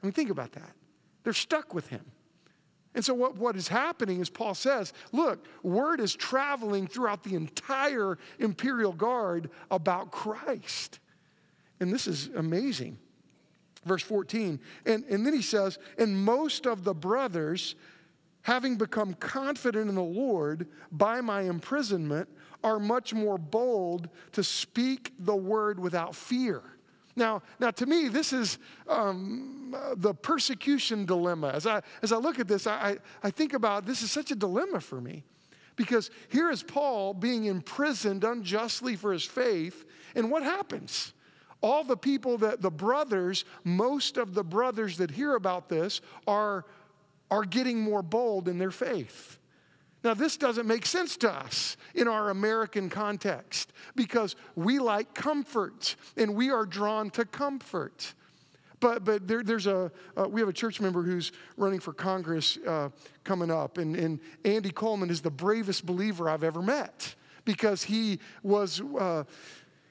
I 0.00 0.06
mean, 0.06 0.12
think 0.12 0.30
about 0.30 0.52
that. 0.52 0.70
They're 1.24 1.32
stuck 1.32 1.74
with 1.74 1.88
him. 1.88 2.04
And 2.98 3.04
so, 3.04 3.14
what, 3.14 3.38
what 3.38 3.54
is 3.54 3.68
happening 3.68 4.20
is 4.20 4.28
Paul 4.28 4.56
says, 4.56 4.92
look, 5.12 5.46
word 5.62 6.00
is 6.00 6.16
traveling 6.16 6.88
throughout 6.88 7.22
the 7.22 7.36
entire 7.36 8.18
imperial 8.40 8.92
guard 8.92 9.50
about 9.70 10.10
Christ. 10.10 10.98
And 11.78 11.92
this 11.92 12.08
is 12.08 12.28
amazing. 12.34 12.98
Verse 13.84 14.02
14. 14.02 14.58
And, 14.84 15.04
and 15.04 15.24
then 15.24 15.32
he 15.32 15.42
says, 15.42 15.78
and 15.96 16.24
most 16.24 16.66
of 16.66 16.82
the 16.82 16.92
brothers, 16.92 17.76
having 18.42 18.74
become 18.74 19.14
confident 19.14 19.88
in 19.88 19.94
the 19.94 20.02
Lord 20.02 20.66
by 20.90 21.20
my 21.20 21.42
imprisonment, 21.42 22.28
are 22.64 22.80
much 22.80 23.14
more 23.14 23.38
bold 23.38 24.08
to 24.32 24.42
speak 24.42 25.12
the 25.20 25.36
word 25.36 25.78
without 25.78 26.16
fear. 26.16 26.64
Now, 27.18 27.42
now 27.58 27.70
to 27.72 27.84
me, 27.84 28.08
this 28.08 28.32
is 28.32 28.58
um, 28.88 29.76
the 29.96 30.14
persecution 30.14 31.04
dilemma. 31.04 31.48
As 31.48 31.66
I, 31.66 31.82
as 32.02 32.12
I 32.12 32.16
look 32.16 32.38
at 32.38 32.48
this, 32.48 32.66
I, 32.66 32.96
I 33.22 33.30
think 33.30 33.52
about 33.52 33.84
this 33.84 34.02
is 34.02 34.10
such 34.10 34.30
a 34.30 34.36
dilemma 34.36 34.80
for 34.80 35.00
me. 35.00 35.24
Because 35.76 36.10
here 36.28 36.50
is 36.50 36.62
Paul 36.62 37.14
being 37.14 37.44
imprisoned 37.44 38.24
unjustly 38.24 38.96
for 38.96 39.12
his 39.12 39.24
faith, 39.24 39.84
and 40.14 40.30
what 40.30 40.42
happens? 40.42 41.12
All 41.60 41.84
the 41.84 41.96
people 41.96 42.38
that 42.38 42.62
the 42.62 42.70
brothers, 42.70 43.44
most 43.64 44.16
of 44.16 44.34
the 44.34 44.44
brothers 44.44 44.96
that 44.98 45.10
hear 45.10 45.34
about 45.34 45.68
this, 45.68 46.00
are, 46.26 46.64
are 47.30 47.44
getting 47.44 47.80
more 47.80 48.02
bold 48.02 48.48
in 48.48 48.58
their 48.58 48.70
faith. 48.70 49.37
Now, 50.04 50.14
this 50.14 50.36
doesn't 50.36 50.66
make 50.66 50.86
sense 50.86 51.16
to 51.18 51.30
us 51.30 51.76
in 51.94 52.06
our 52.06 52.30
American 52.30 52.88
context 52.88 53.72
because 53.96 54.36
we 54.54 54.78
like 54.78 55.12
comfort 55.14 55.96
and 56.16 56.36
we 56.36 56.50
are 56.50 56.64
drawn 56.64 57.10
to 57.10 57.24
comfort. 57.24 58.14
But, 58.80 59.04
but 59.04 59.26
there, 59.26 59.42
there's 59.42 59.66
a, 59.66 59.90
uh, 60.16 60.28
we 60.28 60.40
have 60.40 60.48
a 60.48 60.52
church 60.52 60.80
member 60.80 61.02
who's 61.02 61.32
running 61.56 61.80
for 61.80 61.92
Congress 61.92 62.58
uh, 62.66 62.90
coming 63.24 63.50
up, 63.50 63.78
and, 63.78 63.96
and 63.96 64.20
Andy 64.44 64.70
Coleman 64.70 65.10
is 65.10 65.20
the 65.20 65.30
bravest 65.30 65.84
believer 65.84 66.28
I've 66.28 66.44
ever 66.44 66.62
met 66.62 67.14
because 67.44 67.82
he 67.82 68.20
was, 68.42 68.80
uh, 68.98 69.24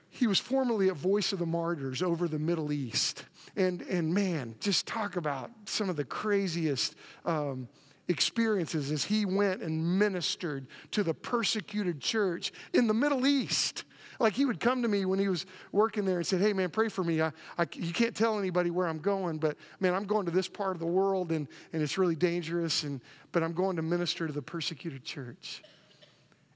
he 0.10 0.26
was 0.26 0.40
formerly 0.40 0.88
a 0.88 0.94
voice 0.94 1.34
of 1.34 1.40
the 1.40 1.46
martyrs 1.46 2.02
over 2.02 2.28
the 2.30 2.40
Middle 2.40 2.72
East. 2.72 3.26
And, 3.58 3.82
and 3.82 4.14
man, 4.14 4.56
just 4.62 4.88
talk 4.88 5.18
about 5.18 5.52
some 5.66 5.90
of 5.90 5.96
the 5.96 6.06
craziest. 6.06 6.96
Um, 7.26 7.68
experiences 8.08 8.92
as 8.92 9.04
he 9.04 9.26
went 9.26 9.62
and 9.62 10.00
ministered 10.00 10.68
to 10.92 11.04
the 11.04 11.14
persecuted 11.14 12.00
church 12.00 12.52
in 12.74 12.88
the 12.88 12.94
Middle 12.94 13.28
East. 13.28 13.84
Like 14.20 14.34
he 14.34 14.46
would 14.46 14.60
come 14.60 14.82
to 14.82 14.88
me 14.88 15.06
when 15.06 15.20
he 15.20 15.30
was 15.30 15.46
working 15.72 16.06
there 16.06 16.18
and 16.18 16.26
said, 16.26 16.42
Hey, 16.42 16.54
man, 16.54 16.70
pray 16.70 16.90
for 16.90 17.04
me. 17.04 17.22
I, 17.22 17.32
I, 17.58 17.68
you 17.74 17.94
can't 17.94 18.16
tell 18.16 18.40
anybody 18.40 18.72
where 18.72 18.88
I'm 18.88 19.00
going, 19.00 19.38
but 19.38 19.58
man, 19.80 19.94
I'm 19.94 20.06
going 20.06 20.26
to 20.26 20.32
this 20.32 20.48
part 20.48 20.76
of 20.76 20.80
the 20.80 20.88
world 20.88 21.32
and, 21.32 21.48
and 21.74 21.82
it's 21.82 21.98
really 21.98 22.16
dangerous, 22.16 22.84
and, 22.84 23.02
but 23.32 23.44
I'm 23.44 23.54
going 23.54 23.76
to 23.76 23.82
minister 23.82 24.26
to 24.26 24.34
the 24.34 24.42
persecuted 24.42 25.04
church. 25.04 25.62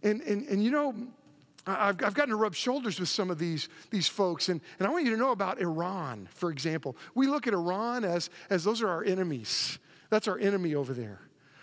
And, 0.03 0.21
and, 0.21 0.47
and 0.47 0.63
you 0.63 0.71
know, 0.71 0.95
I've, 1.67 2.03
I've 2.03 2.15
gotten 2.15 2.29
to 2.29 2.35
rub 2.35 2.55
shoulders 2.55 2.99
with 2.99 3.09
some 3.09 3.29
of 3.29 3.37
these, 3.37 3.69
these 3.91 4.07
folks, 4.07 4.49
and, 4.49 4.61
and 4.79 4.87
I 4.87 4.91
want 4.91 5.05
you 5.05 5.11
to 5.11 5.17
know 5.17 5.31
about 5.31 5.61
Iran, 5.61 6.27
for 6.33 6.49
example. 6.49 6.97
We 7.13 7.27
look 7.27 7.45
at 7.45 7.53
Iran 7.53 8.03
as, 8.03 8.31
as 8.49 8.63
those 8.63 8.81
are 8.81 8.89
our 8.89 9.03
enemies. 9.03 9.77
That's 10.09 10.27
our 10.27 10.39
enemy 10.39 10.73
over 10.73 10.93
there. 10.93 11.19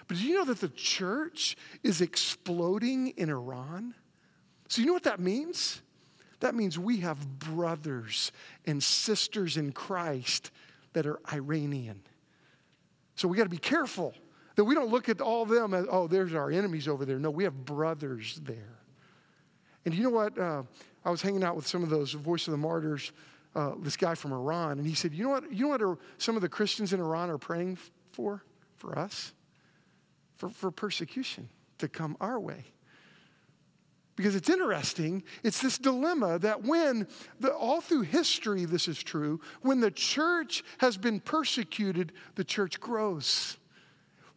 But 0.09 0.17
do 0.17 0.25
you 0.25 0.35
know 0.37 0.45
that 0.47 0.61
the 0.61 0.71
church 0.71 1.57
is 1.83 2.01
exploding 2.01 3.09
in 3.17 3.29
Iran? 3.29 3.95
So, 4.69 4.81
you 4.81 4.87
know 4.87 4.95
what 4.95 5.05
that 5.05 5.21
means? 5.21 5.83
That 6.41 6.55
means 6.55 6.79
we 6.79 6.99
have 6.99 7.39
brothers 7.39 8.33
and 8.67 8.83
sisters 8.83 9.57
in 9.57 9.73
Christ 9.73 10.51
that 10.95 11.07
are 11.07 11.21
Iranian. 11.33 12.01
So, 13.17 13.29
we 13.29 13.37
got 13.37 13.45
to 13.45 13.51
be 13.51 13.59
careful 13.59 14.15
that 14.57 14.65
we 14.65 14.75
don't 14.75 14.91
look 14.91 15.09
at 15.09 15.21
all 15.21 15.43
of 15.43 15.51
them 15.51 15.75
as, 15.75 15.87
oh, 15.91 16.09
there's 16.09 16.35
our 16.35 16.51
enemies 16.51 16.89
over 16.89 17.05
there. 17.05 17.19
No, 17.19 17.31
we 17.31 17.45
have 17.45 17.65
brothers 17.65 18.41
there. 18.43 18.79
And 19.85 19.95
you 19.95 20.03
know 20.03 20.11
what? 20.11 20.39
Uh, 20.39 20.63
I 21.05 21.11
was 21.11 21.23
hanging 21.23 21.45
out 21.45 21.55
with 21.55 21.67
some 21.67 21.83
of 21.83 21.91
those 21.91 22.13
Voice 22.13 22.49
of 22.49 22.53
the 22.53 22.59
Martyrs, 22.59 23.13
uh, 23.55 23.73
this 23.79 23.97
guy 23.97 24.15
from 24.15 24.33
Iran, 24.33 24.79
and 24.79 24.87
he 24.87 24.95
said, 24.95 25.13
you 25.13 25.25
know 25.25 25.31
what? 25.31 25.53
You 25.53 25.65
know 25.65 25.69
what 25.69 25.83
are, 25.83 25.99
some 26.19 26.35
of 26.35 26.43
the 26.43 26.49
Christians 26.49 26.93
in 26.93 27.01
Iran 27.01 27.31
are 27.31 27.39
praying 27.39 27.79
for? 28.13 28.43
For 28.77 28.99
us? 28.99 29.33
For, 30.39 30.49
for 30.49 30.71
persecution 30.71 31.49
to 31.79 31.89
come 31.89 32.17
our 32.21 32.41
way. 32.41 32.65
Because 34.17 34.35
it's 34.35 34.51
interesting, 34.51 35.23
it's 35.45 35.63
this 35.63 35.79
dilemma 35.79 36.41
that 36.41 36.65
when, 36.65 37.07
the, 37.39 37.53
all 37.53 37.81
through 37.81 38.03
history, 38.03 38.65
this 38.65 38.89
is 38.89 39.01
true, 39.01 39.41
when 39.63 39.79
the 39.79 39.93
church 39.93 40.65
has 40.79 40.97
been 40.97 41.21
persecuted, 41.21 42.13
the 42.35 42.43
church 42.43 42.81
grows. 42.81 43.59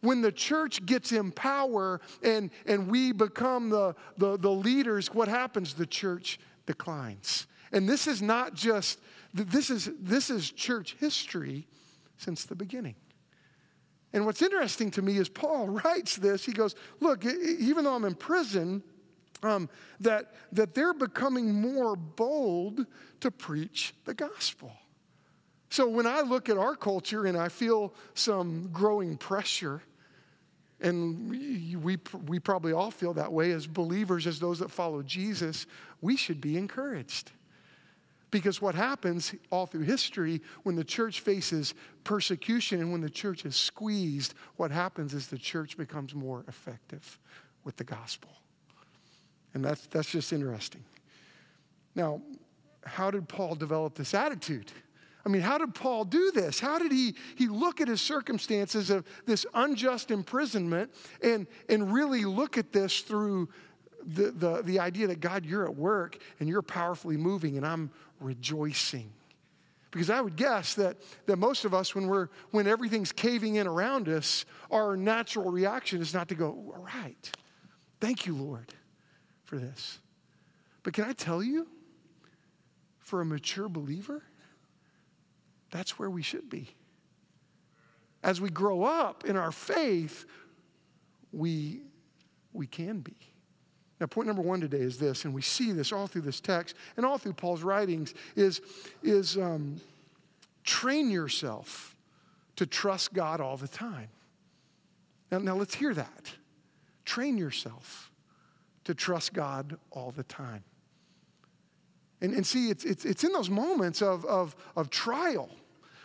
When 0.00 0.20
the 0.20 0.30
church 0.30 0.86
gets 0.86 1.10
in 1.10 1.32
power 1.32 2.00
and, 2.22 2.50
and 2.64 2.88
we 2.88 3.10
become 3.10 3.70
the, 3.70 3.96
the, 4.18 4.36
the 4.36 4.50
leaders, 4.50 5.12
what 5.12 5.26
happens? 5.26 5.74
The 5.74 5.86
church 5.86 6.38
declines. 6.66 7.48
And 7.72 7.88
this 7.88 8.06
is 8.06 8.22
not 8.22 8.54
just, 8.54 9.00
this 9.34 9.68
is, 9.68 9.90
this 9.98 10.30
is 10.30 10.50
church 10.50 10.96
history 11.00 11.66
since 12.18 12.44
the 12.44 12.54
beginning. 12.54 12.94
And 14.12 14.26
what's 14.26 14.42
interesting 14.42 14.90
to 14.92 15.02
me 15.02 15.16
is 15.16 15.28
Paul 15.28 15.68
writes 15.84 16.16
this. 16.16 16.44
He 16.44 16.52
goes, 16.52 16.74
Look, 17.00 17.24
even 17.24 17.84
though 17.84 17.94
I'm 17.94 18.04
in 18.04 18.14
prison, 18.14 18.82
um, 19.42 19.68
that, 20.00 20.32
that 20.52 20.74
they're 20.74 20.94
becoming 20.94 21.52
more 21.52 21.96
bold 21.96 22.86
to 23.20 23.30
preach 23.30 23.94
the 24.04 24.14
gospel. 24.14 24.72
So 25.70 25.88
when 25.88 26.06
I 26.06 26.20
look 26.20 26.48
at 26.48 26.58
our 26.58 26.76
culture 26.76 27.26
and 27.26 27.36
I 27.36 27.48
feel 27.48 27.94
some 28.14 28.68
growing 28.72 29.16
pressure, 29.16 29.82
and 30.80 31.30
we, 31.30 31.76
we, 31.76 31.98
we 32.26 32.38
probably 32.38 32.72
all 32.72 32.90
feel 32.90 33.14
that 33.14 33.32
way 33.32 33.52
as 33.52 33.66
believers, 33.66 34.26
as 34.26 34.38
those 34.38 34.58
that 34.58 34.70
follow 34.70 35.02
Jesus, 35.02 35.66
we 36.00 36.16
should 36.16 36.40
be 36.40 36.58
encouraged. 36.58 37.32
Because 38.32 38.62
what 38.62 38.74
happens 38.74 39.34
all 39.50 39.66
through 39.66 39.82
history 39.82 40.40
when 40.64 40.74
the 40.74 40.82
church 40.82 41.20
faces 41.20 41.74
persecution 42.02 42.80
and 42.80 42.90
when 42.90 43.02
the 43.02 43.10
church 43.10 43.44
is 43.44 43.54
squeezed, 43.54 44.34
what 44.56 44.70
happens 44.72 45.12
is 45.12 45.28
the 45.28 45.38
church 45.38 45.76
becomes 45.76 46.14
more 46.14 46.42
effective 46.48 47.18
with 47.62 47.76
the 47.76 47.84
gospel. 47.84 48.30
And 49.54 49.62
that's, 49.62 49.86
that's 49.86 50.10
just 50.10 50.32
interesting. 50.32 50.82
Now, 51.94 52.22
how 52.86 53.10
did 53.10 53.28
Paul 53.28 53.54
develop 53.54 53.94
this 53.94 54.14
attitude? 54.14 54.72
I 55.26 55.28
mean, 55.28 55.42
how 55.42 55.58
did 55.58 55.74
Paul 55.74 56.06
do 56.06 56.32
this? 56.32 56.58
How 56.58 56.78
did 56.78 56.90
he, 56.90 57.14
he 57.36 57.48
look 57.48 57.82
at 57.82 57.86
his 57.86 58.00
circumstances 58.00 58.88
of 58.88 59.04
this 59.26 59.44
unjust 59.52 60.10
imprisonment 60.10 60.90
and, 61.22 61.46
and 61.68 61.92
really 61.92 62.24
look 62.24 62.56
at 62.56 62.72
this 62.72 63.00
through 63.00 63.50
the, 64.06 64.30
the, 64.30 64.62
the 64.62 64.80
idea 64.80 65.06
that 65.08 65.20
God, 65.20 65.44
you're 65.44 65.64
at 65.64 65.76
work 65.76 66.18
and 66.40 66.48
you're 66.48 66.62
powerfully 66.62 67.16
moving 67.16 67.56
and 67.56 67.66
I'm 67.66 67.90
rejoicing? 68.20 69.12
Because 69.90 70.08
I 70.08 70.20
would 70.20 70.36
guess 70.36 70.74
that, 70.74 70.96
that 71.26 71.36
most 71.36 71.64
of 71.66 71.74
us, 71.74 71.94
when, 71.94 72.06
we're, 72.06 72.28
when 72.50 72.66
everything's 72.66 73.12
caving 73.12 73.56
in 73.56 73.66
around 73.66 74.08
us, 74.08 74.46
our 74.70 74.96
natural 74.96 75.50
reaction 75.50 76.00
is 76.00 76.14
not 76.14 76.28
to 76.28 76.34
go, 76.34 76.46
all 76.74 76.82
right, 76.82 77.30
thank 78.00 78.26
you, 78.26 78.34
Lord, 78.34 78.72
for 79.44 79.58
this. 79.58 79.98
But 80.82 80.94
can 80.94 81.04
I 81.04 81.12
tell 81.12 81.42
you, 81.42 81.68
for 82.98 83.20
a 83.20 83.24
mature 83.24 83.68
believer, 83.68 84.22
that's 85.70 85.98
where 85.98 86.08
we 86.08 86.22
should 86.22 86.48
be. 86.48 86.70
As 88.22 88.40
we 88.40 88.48
grow 88.48 88.84
up 88.84 89.24
in 89.26 89.36
our 89.36 89.52
faith, 89.52 90.24
we, 91.32 91.82
we 92.54 92.66
can 92.66 93.00
be. 93.00 93.16
Now, 94.02 94.06
point 94.08 94.26
number 94.26 94.42
one 94.42 94.60
today 94.60 94.80
is 94.80 94.98
this, 94.98 95.24
and 95.24 95.32
we 95.32 95.42
see 95.42 95.70
this 95.70 95.92
all 95.92 96.08
through 96.08 96.22
this 96.22 96.40
text 96.40 96.74
and 96.96 97.06
all 97.06 97.18
through 97.18 97.34
Paul's 97.34 97.62
writings, 97.62 98.14
is, 98.34 98.60
is 99.00 99.36
um, 99.36 99.80
train 100.64 101.08
yourself 101.08 101.94
to 102.56 102.66
trust 102.66 103.14
God 103.14 103.40
all 103.40 103.56
the 103.56 103.68
time. 103.68 104.08
Now, 105.30 105.38
now, 105.38 105.54
let's 105.54 105.76
hear 105.76 105.94
that. 105.94 106.32
Train 107.04 107.38
yourself 107.38 108.10
to 108.82 108.92
trust 108.92 109.34
God 109.34 109.78
all 109.92 110.10
the 110.10 110.24
time. 110.24 110.64
And, 112.20 112.34
and 112.34 112.44
see, 112.44 112.70
it's, 112.70 112.84
it's, 112.84 113.04
it's 113.04 113.22
in 113.22 113.30
those 113.30 113.50
moments 113.50 114.02
of, 114.02 114.24
of, 114.24 114.56
of 114.74 114.90
trial 114.90 115.48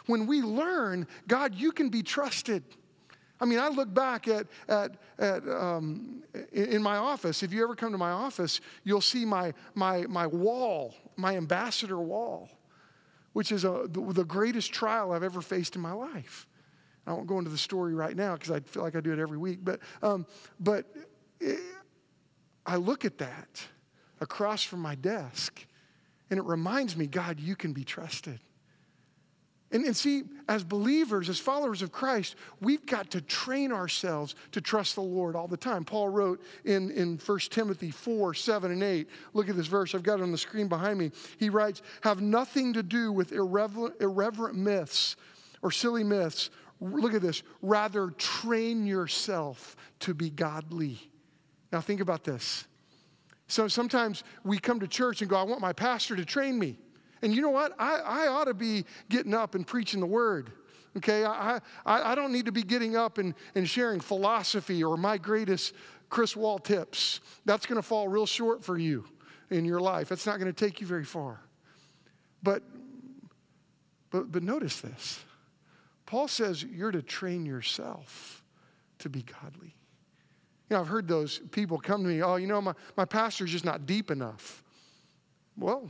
when 0.06 0.28
we 0.28 0.44
learn, 0.44 1.08
God, 1.28 1.56
you 1.56 1.72
can 1.72 1.90
be 1.90 2.04
trusted. 2.04 2.62
I 3.40 3.46
mean, 3.46 3.60
I 3.60 3.68
look 3.70 3.94
back 3.94 4.28
at, 4.28 4.48
at, 4.68 4.92
at 5.20 5.48
um, 5.48 6.24
in 6.52 6.82
my 6.82 6.98
office. 6.98 7.44
If 7.44 7.54
you 7.54 7.64
ever 7.64 7.76
come 7.76 7.92
to 7.92 7.98
my 7.98 8.12
office, 8.12 8.62
you'll 8.84 9.02
see 9.02 9.26
my, 9.26 9.54
my, 9.76 10.06
my 10.08 10.26
wall, 10.26 10.96
my 11.16 11.38
ambassador 11.38 12.00
wall, 12.00 12.50
which 13.34 13.52
is 13.52 13.64
a, 13.64 13.86
the, 13.88 14.26
greatest 14.26 14.74
trial 14.74 15.12
I've 15.12 15.24
ever 15.24 15.42
faced 15.42 15.76
in 15.76 15.82
my 15.82 15.92
life. 15.92 16.48
I 17.06 17.14
won't 17.14 17.28
go 17.28 17.38
into 17.38 17.52
the 17.52 17.58
story 17.58 17.94
right 17.94 18.16
now 18.16 18.34
because 18.34 18.52
I 18.52 18.60
feel 18.60 18.84
like 18.84 18.96
I 18.96 19.02
do 19.02 19.14
it 19.14 19.20
every 19.20 19.38
week. 19.38 19.60
But, 19.62 19.80
um, 20.02 20.26
but 20.60 20.86
it, 21.40 21.60
I 22.66 22.76
look 22.76 23.06
at 23.06 23.20
that 23.20 23.66
across 24.20 24.64
from 24.64 24.80
my 24.80 24.96
desk, 24.96 25.66
and 26.30 26.40
it 26.40 26.44
reminds 26.44 26.98
me 26.98 27.08
God, 27.08 27.40
you 27.40 27.56
can 27.56 27.72
be 27.72 27.84
trusted. 27.84 28.40
And, 29.72 29.84
and 29.84 29.96
see, 29.96 30.24
as 30.48 30.64
believers, 30.64 31.28
as 31.28 31.40
followers 31.40 31.82
of 31.82 31.92
Christ, 31.92 32.36
we've 32.62 32.86
got 32.86 33.12
to 33.12 33.22
train 33.22 33.74
ourselves 33.74 34.36
to 34.54 34.62
trust 34.62 34.96
the 34.96 35.02
Lord 35.02 35.36
all 35.36 35.48
the 35.48 35.58
time. 35.58 35.84
Paul 35.84 36.08
wrote 36.08 36.42
in, 36.64 36.90
in 36.92 37.18
1 37.18 37.40
Timothy 37.50 37.92
4 37.92 38.34
7 38.34 38.72
and 38.72 38.82
8. 38.82 39.10
Look 39.34 39.50
at 39.50 39.58
this 39.58 39.68
verse, 39.68 39.94
I've 39.94 40.04
got 40.04 40.20
it 40.20 40.24
on 40.24 40.32
the 40.32 40.38
screen 40.38 40.70
behind 40.70 40.98
me. 40.98 41.12
He 41.38 41.50
writes, 41.50 41.82
Have 42.02 42.22
nothing 42.22 42.74
to 42.74 42.84
do 42.84 43.12
with 43.12 43.34
irreverent, 43.34 43.96
irreverent 44.00 44.56
myths 44.56 45.18
or 45.62 45.72
silly 45.72 46.04
myths. 46.04 46.50
Look 46.80 47.14
at 47.14 47.22
this. 47.22 47.44
Rather, 47.62 48.12
train 48.12 48.86
yourself 48.86 49.76
to 50.02 50.14
be 50.14 50.30
godly. 50.30 51.00
Now, 51.74 51.82
think 51.82 52.00
about 52.00 52.24
this. 52.24 52.66
So 53.48 53.68
sometimes 53.68 54.24
we 54.44 54.60
come 54.60 54.80
to 54.80 54.88
church 54.88 55.22
and 55.22 55.30
go, 55.30 55.36
I 55.38 55.44
want 55.44 55.60
my 55.60 55.74
pastor 55.74 56.16
to 56.16 56.26
train 56.26 56.58
me. 56.58 56.78
And 57.22 57.34
you 57.34 57.42
know 57.42 57.50
what? 57.50 57.74
I, 57.80 57.98
I 57.98 58.28
ought 58.28 58.46
to 58.46 58.54
be 58.54 58.86
getting 59.10 59.34
up 59.34 59.56
and 59.56 59.66
preaching 59.66 60.00
the 60.00 60.06
word. 60.06 60.52
Okay? 60.98 61.26
I, 61.26 61.60
I, 61.86 62.12
I 62.12 62.16
don't 62.16 62.32
need 62.32 62.46
to 62.46 62.52
be 62.52 62.64
getting 62.64 62.96
up 62.96 63.18
and, 63.18 63.34
and 63.56 63.68
sharing 63.68 64.00
philosophy 64.00 64.84
or 64.84 64.98
my 64.98 65.18
greatest 65.18 65.74
Chris 66.10 66.36
Wall 66.36 66.60
tips. 66.60 67.20
That's 67.46 67.66
going 67.66 67.78
to 67.78 67.82
fall 67.88 68.08
real 68.08 68.26
short 68.26 68.64
for 68.64 68.78
you 68.78 69.06
in 69.50 69.66
your 69.66 69.80
life. 69.80 70.12
It's 70.12 70.26
not 70.26 70.40
going 70.40 70.52
to 70.52 70.66
take 70.66 70.82
you 70.82 70.88
very 70.88 71.06
far. 71.06 71.42
But, 72.44 72.64
but, 74.10 74.32
but 74.32 74.44
notice 74.44 74.82
this 74.82 75.20
Paul 76.06 76.28
says 76.28 76.64
you're 76.64 76.92
to 76.92 77.02
train 77.02 77.46
yourself 77.46 78.44
to 79.00 79.10
be 79.10 79.24
godly. 79.24 79.76
You 80.70 80.76
know, 80.76 80.82
I've 80.82 80.88
heard 80.88 81.08
those 81.08 81.40
people 81.52 81.78
come 81.78 82.04
to 82.04 82.10
me, 82.10 82.22
oh, 82.22 82.36
you 82.36 82.48
know, 82.48 82.62
my, 82.62 82.74
my 82.96 83.06
pastor's 83.06 83.52
just 83.52 83.66
not 83.66 83.86
deep 83.86 84.12
enough. 84.12 84.64
Well, 85.58 85.90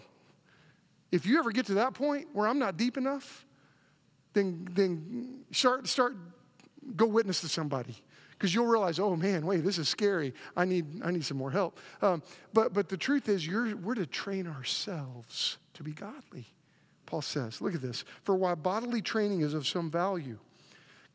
if 1.12 1.26
you 1.26 1.40
ever 1.40 1.52
get 1.52 1.66
to 1.68 1.76
that 1.76 1.94
point 1.94 2.28
where 2.34 2.48
I'm 2.48 2.60
not 2.60 2.78
deep 2.78 2.98
enough, 2.98 3.46
then, 4.34 4.68
then 4.72 5.40
start, 5.52 5.88
start, 5.88 6.16
go 6.96 7.06
witness 7.06 7.42
to 7.42 7.50
somebody. 7.50 7.96
Because 8.32 8.54
you'll 8.54 8.68
realize, 8.68 9.00
oh 9.00 9.16
man, 9.16 9.48
wait, 9.48 9.64
this 9.64 9.80
is 9.80 9.90
scary. 9.90 10.34
I 10.56 10.66
need, 10.66 11.02
I 11.04 11.10
need 11.10 11.26
some 11.26 11.38
more 11.38 11.50
help. 11.50 11.80
Um, 12.04 12.22
but, 12.54 12.72
but 12.72 12.88
the 12.88 12.98
truth 12.98 13.30
is, 13.30 13.48
we're 13.48 13.96
to 13.96 14.06
train 14.06 14.46
ourselves 14.46 15.58
to 15.74 15.82
be 15.82 15.92
godly. 15.92 16.46
Paul 17.08 17.24
says, 17.24 17.62
look 17.62 17.74
at 17.74 17.82
this. 17.82 18.04
For 18.22 18.36
while 18.36 18.56
bodily 18.56 19.02
training 19.02 19.42
is 19.42 19.56
of 19.56 19.66
some 19.66 19.90
value, 19.90 20.38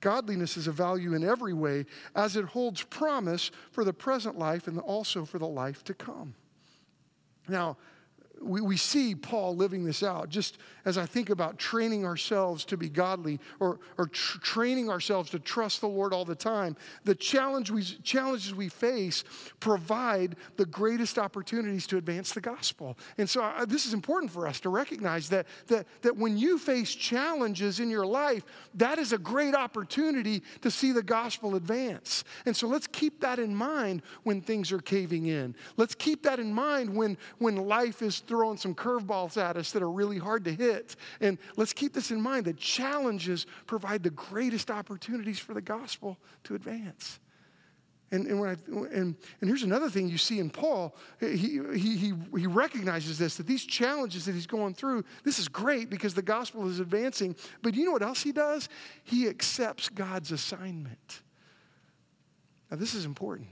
godliness 0.00 0.56
is 0.56 0.66
of 0.66 0.74
value 0.74 1.14
in 1.14 1.22
every 1.22 1.52
way, 1.52 1.86
as 2.16 2.34
it 2.34 2.46
holds 2.46 2.82
promise 2.82 3.52
for 3.70 3.84
the 3.84 3.92
present 3.92 4.36
life 4.36 4.66
and 4.66 4.80
also 4.80 5.24
for 5.24 5.38
the 5.38 5.46
life 5.46 5.84
to 5.84 5.94
come. 5.94 6.34
Now, 7.46 7.76
we, 8.42 8.60
we 8.60 8.76
see 8.76 9.14
Paul 9.14 9.56
living 9.56 9.84
this 9.84 10.02
out. 10.02 10.28
Just 10.28 10.58
as 10.84 10.98
I 10.98 11.06
think 11.06 11.30
about 11.30 11.58
training 11.58 12.04
ourselves 12.04 12.64
to 12.66 12.76
be 12.76 12.88
godly 12.88 13.38
or, 13.60 13.78
or 13.98 14.06
tr- 14.06 14.38
training 14.38 14.90
ourselves 14.90 15.30
to 15.30 15.38
trust 15.38 15.80
the 15.80 15.88
Lord 15.88 16.12
all 16.12 16.24
the 16.24 16.34
time, 16.34 16.76
the 17.04 17.14
challenge 17.14 17.70
we, 17.70 17.82
challenges 17.82 18.54
we 18.54 18.68
face 18.68 19.24
provide 19.60 20.36
the 20.56 20.66
greatest 20.66 21.18
opportunities 21.18 21.86
to 21.88 21.96
advance 21.96 22.32
the 22.32 22.40
gospel. 22.40 22.98
And 23.18 23.28
so 23.28 23.42
I, 23.42 23.64
this 23.64 23.86
is 23.86 23.94
important 23.94 24.32
for 24.32 24.46
us 24.46 24.60
to 24.60 24.68
recognize 24.68 25.28
that, 25.28 25.46
that, 25.68 25.86
that 26.02 26.16
when 26.16 26.36
you 26.36 26.58
face 26.58 26.94
challenges 26.94 27.80
in 27.80 27.90
your 27.90 28.06
life, 28.06 28.44
that 28.74 28.98
is 28.98 29.12
a 29.12 29.18
great 29.18 29.54
opportunity 29.54 30.42
to 30.62 30.70
see 30.70 30.92
the 30.92 31.02
gospel 31.02 31.54
advance. 31.54 32.24
And 32.46 32.56
so 32.56 32.66
let's 32.66 32.86
keep 32.86 33.20
that 33.20 33.38
in 33.38 33.54
mind 33.54 34.02
when 34.24 34.40
things 34.40 34.72
are 34.72 34.80
caving 34.80 35.26
in. 35.26 35.54
Let's 35.76 35.94
keep 35.94 36.22
that 36.24 36.40
in 36.40 36.52
mind 36.52 36.94
when, 36.94 37.16
when 37.38 37.56
life 37.56 38.02
is 38.02 38.20
throwing 38.32 38.56
some 38.56 38.74
curveballs 38.74 39.36
at 39.36 39.58
us 39.58 39.72
that 39.72 39.82
are 39.82 39.90
really 39.90 40.16
hard 40.16 40.42
to 40.42 40.54
hit. 40.54 40.96
And 41.20 41.36
let's 41.58 41.74
keep 41.74 41.92
this 41.92 42.10
in 42.10 42.18
mind 42.18 42.46
that 42.46 42.56
challenges 42.56 43.44
provide 43.66 44.02
the 44.02 44.08
greatest 44.08 44.70
opportunities 44.70 45.38
for 45.38 45.52
the 45.52 45.60
gospel 45.60 46.16
to 46.44 46.54
advance. 46.54 47.20
And, 48.10 48.26
and, 48.26 48.42
I, 48.42 48.56
and, 48.68 48.88
and 48.94 49.16
here's 49.42 49.64
another 49.64 49.90
thing 49.90 50.08
you 50.08 50.16
see 50.16 50.38
in 50.38 50.48
Paul. 50.48 50.96
He, 51.20 51.60
he, 51.76 51.96
he, 51.98 52.12
he 52.38 52.46
recognizes 52.46 53.18
this, 53.18 53.36
that 53.36 53.46
these 53.46 53.66
challenges 53.66 54.24
that 54.24 54.32
he's 54.32 54.46
going 54.46 54.72
through, 54.72 55.04
this 55.24 55.38
is 55.38 55.46
great 55.46 55.90
because 55.90 56.14
the 56.14 56.22
gospel 56.22 56.66
is 56.70 56.80
advancing. 56.80 57.36
But 57.60 57.74
you 57.74 57.84
know 57.84 57.92
what 57.92 58.02
else 58.02 58.22
he 58.22 58.32
does? 58.32 58.70
He 59.04 59.28
accepts 59.28 59.90
God's 59.90 60.32
assignment. 60.32 61.20
Now, 62.70 62.78
this 62.78 62.94
is 62.94 63.04
important. 63.04 63.48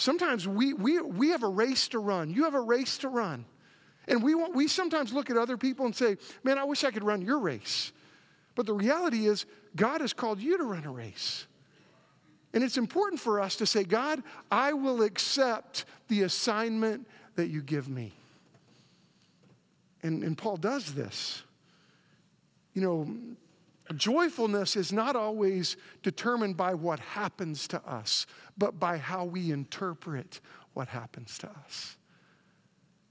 Sometimes 0.00 0.48
we, 0.48 0.72
we, 0.72 0.98
we 0.98 1.28
have 1.28 1.42
a 1.42 1.48
race 1.48 1.88
to 1.88 1.98
run. 1.98 2.30
You 2.30 2.44
have 2.44 2.54
a 2.54 2.60
race 2.60 2.96
to 2.98 3.08
run. 3.08 3.44
And 4.08 4.22
we, 4.22 4.34
want, 4.34 4.54
we 4.54 4.66
sometimes 4.66 5.12
look 5.12 5.28
at 5.28 5.36
other 5.36 5.58
people 5.58 5.84
and 5.84 5.94
say, 5.94 6.16
man, 6.42 6.58
I 6.58 6.64
wish 6.64 6.84
I 6.84 6.90
could 6.90 7.04
run 7.04 7.20
your 7.20 7.38
race. 7.38 7.92
But 8.54 8.64
the 8.64 8.72
reality 8.72 9.26
is, 9.26 9.44
God 9.76 10.00
has 10.00 10.14
called 10.14 10.40
you 10.40 10.56
to 10.56 10.64
run 10.64 10.84
a 10.84 10.90
race. 10.90 11.46
And 12.54 12.64
it's 12.64 12.78
important 12.78 13.20
for 13.20 13.40
us 13.40 13.56
to 13.56 13.66
say, 13.66 13.84
God, 13.84 14.22
I 14.50 14.72
will 14.72 15.02
accept 15.02 15.84
the 16.08 16.22
assignment 16.22 17.06
that 17.36 17.48
you 17.48 17.60
give 17.60 17.86
me. 17.86 18.14
And, 20.02 20.24
and 20.24 20.36
Paul 20.36 20.56
does 20.56 20.94
this. 20.94 21.42
You 22.72 22.80
know, 22.80 23.14
Joyfulness 23.96 24.76
is 24.76 24.92
not 24.92 25.16
always 25.16 25.76
determined 26.02 26.56
by 26.56 26.74
what 26.74 27.00
happens 27.00 27.66
to 27.68 27.84
us, 27.84 28.26
but 28.56 28.78
by 28.78 28.98
how 28.98 29.24
we 29.24 29.50
interpret 29.50 30.40
what 30.74 30.88
happens 30.88 31.38
to 31.38 31.50
us. 31.64 31.96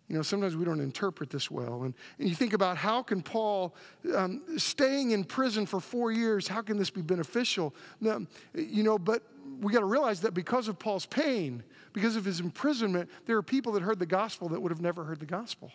You 0.08 0.16
know, 0.16 0.24
sometimes 0.24 0.56
we 0.56 0.66
don't 0.66 0.80
interpret 0.80 1.30
this 1.30 1.52
well. 1.52 1.84
And, 1.84 1.94
and 2.18 2.28
you 2.28 2.34
think 2.34 2.54
about 2.54 2.78
how 2.78 3.04
can 3.04 3.22
Paul, 3.22 3.76
um, 4.16 4.42
staying 4.58 5.12
in 5.12 5.24
prison 5.24 5.68
for 5.68 5.80
four 5.80 6.12
years, 6.12 6.48
how 6.48 6.64
can 6.64 6.78
this 6.78 6.90
be 6.90 7.04
beneficial? 7.04 7.76
Um, 8.10 8.28
you 8.56 8.82
know, 8.82 8.98
but 8.98 9.22
we 9.62 9.72
got 9.72 9.82
to 9.82 9.86
realize 9.86 10.22
that 10.22 10.34
because 10.34 10.68
of 10.68 10.80
Paul's 10.80 11.06
pain, 11.06 11.64
because 11.94 12.16
of 12.16 12.26
his 12.26 12.40
imprisonment, 12.40 13.08
there 13.28 13.38
are 13.38 13.44
people 13.44 13.74
that 13.74 13.84
heard 13.84 14.00
the 14.00 14.08
gospel 14.08 14.50
that 14.50 14.60
would 14.60 14.72
have 14.72 14.82
never 14.82 15.04
heard 15.04 15.20
the 15.20 15.28
gospel. 15.28 15.72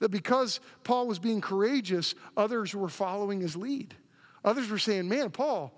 That 0.00 0.10
because 0.10 0.58
Paul 0.82 1.06
was 1.06 1.20
being 1.20 1.40
courageous, 1.40 2.16
others 2.36 2.74
were 2.74 2.88
following 2.88 3.40
his 3.40 3.54
lead. 3.54 3.94
Others 4.44 4.70
were 4.70 4.78
saying, 4.78 5.08
Man, 5.08 5.30
Paul, 5.30 5.72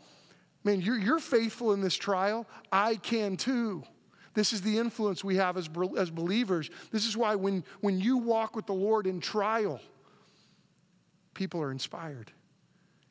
man, 0.62 0.80
you're, 0.80 0.98
you're 0.98 1.18
faithful 1.18 1.72
in 1.72 1.80
this 1.80 1.94
trial. 1.94 2.46
I 2.72 2.96
can 2.96 3.36
too. 3.36 3.84
This 4.34 4.52
is 4.52 4.62
the 4.62 4.78
influence 4.78 5.22
we 5.22 5.36
have 5.36 5.56
as, 5.56 5.68
as 5.96 6.10
believers. 6.10 6.70
This 6.90 7.06
is 7.06 7.16
why 7.16 7.36
when, 7.36 7.64
when 7.80 8.00
you 8.00 8.16
walk 8.16 8.56
with 8.56 8.66
the 8.66 8.74
Lord 8.74 9.06
in 9.06 9.20
trial, 9.20 9.80
people 11.34 11.62
are 11.62 11.70
inspired 11.70 12.32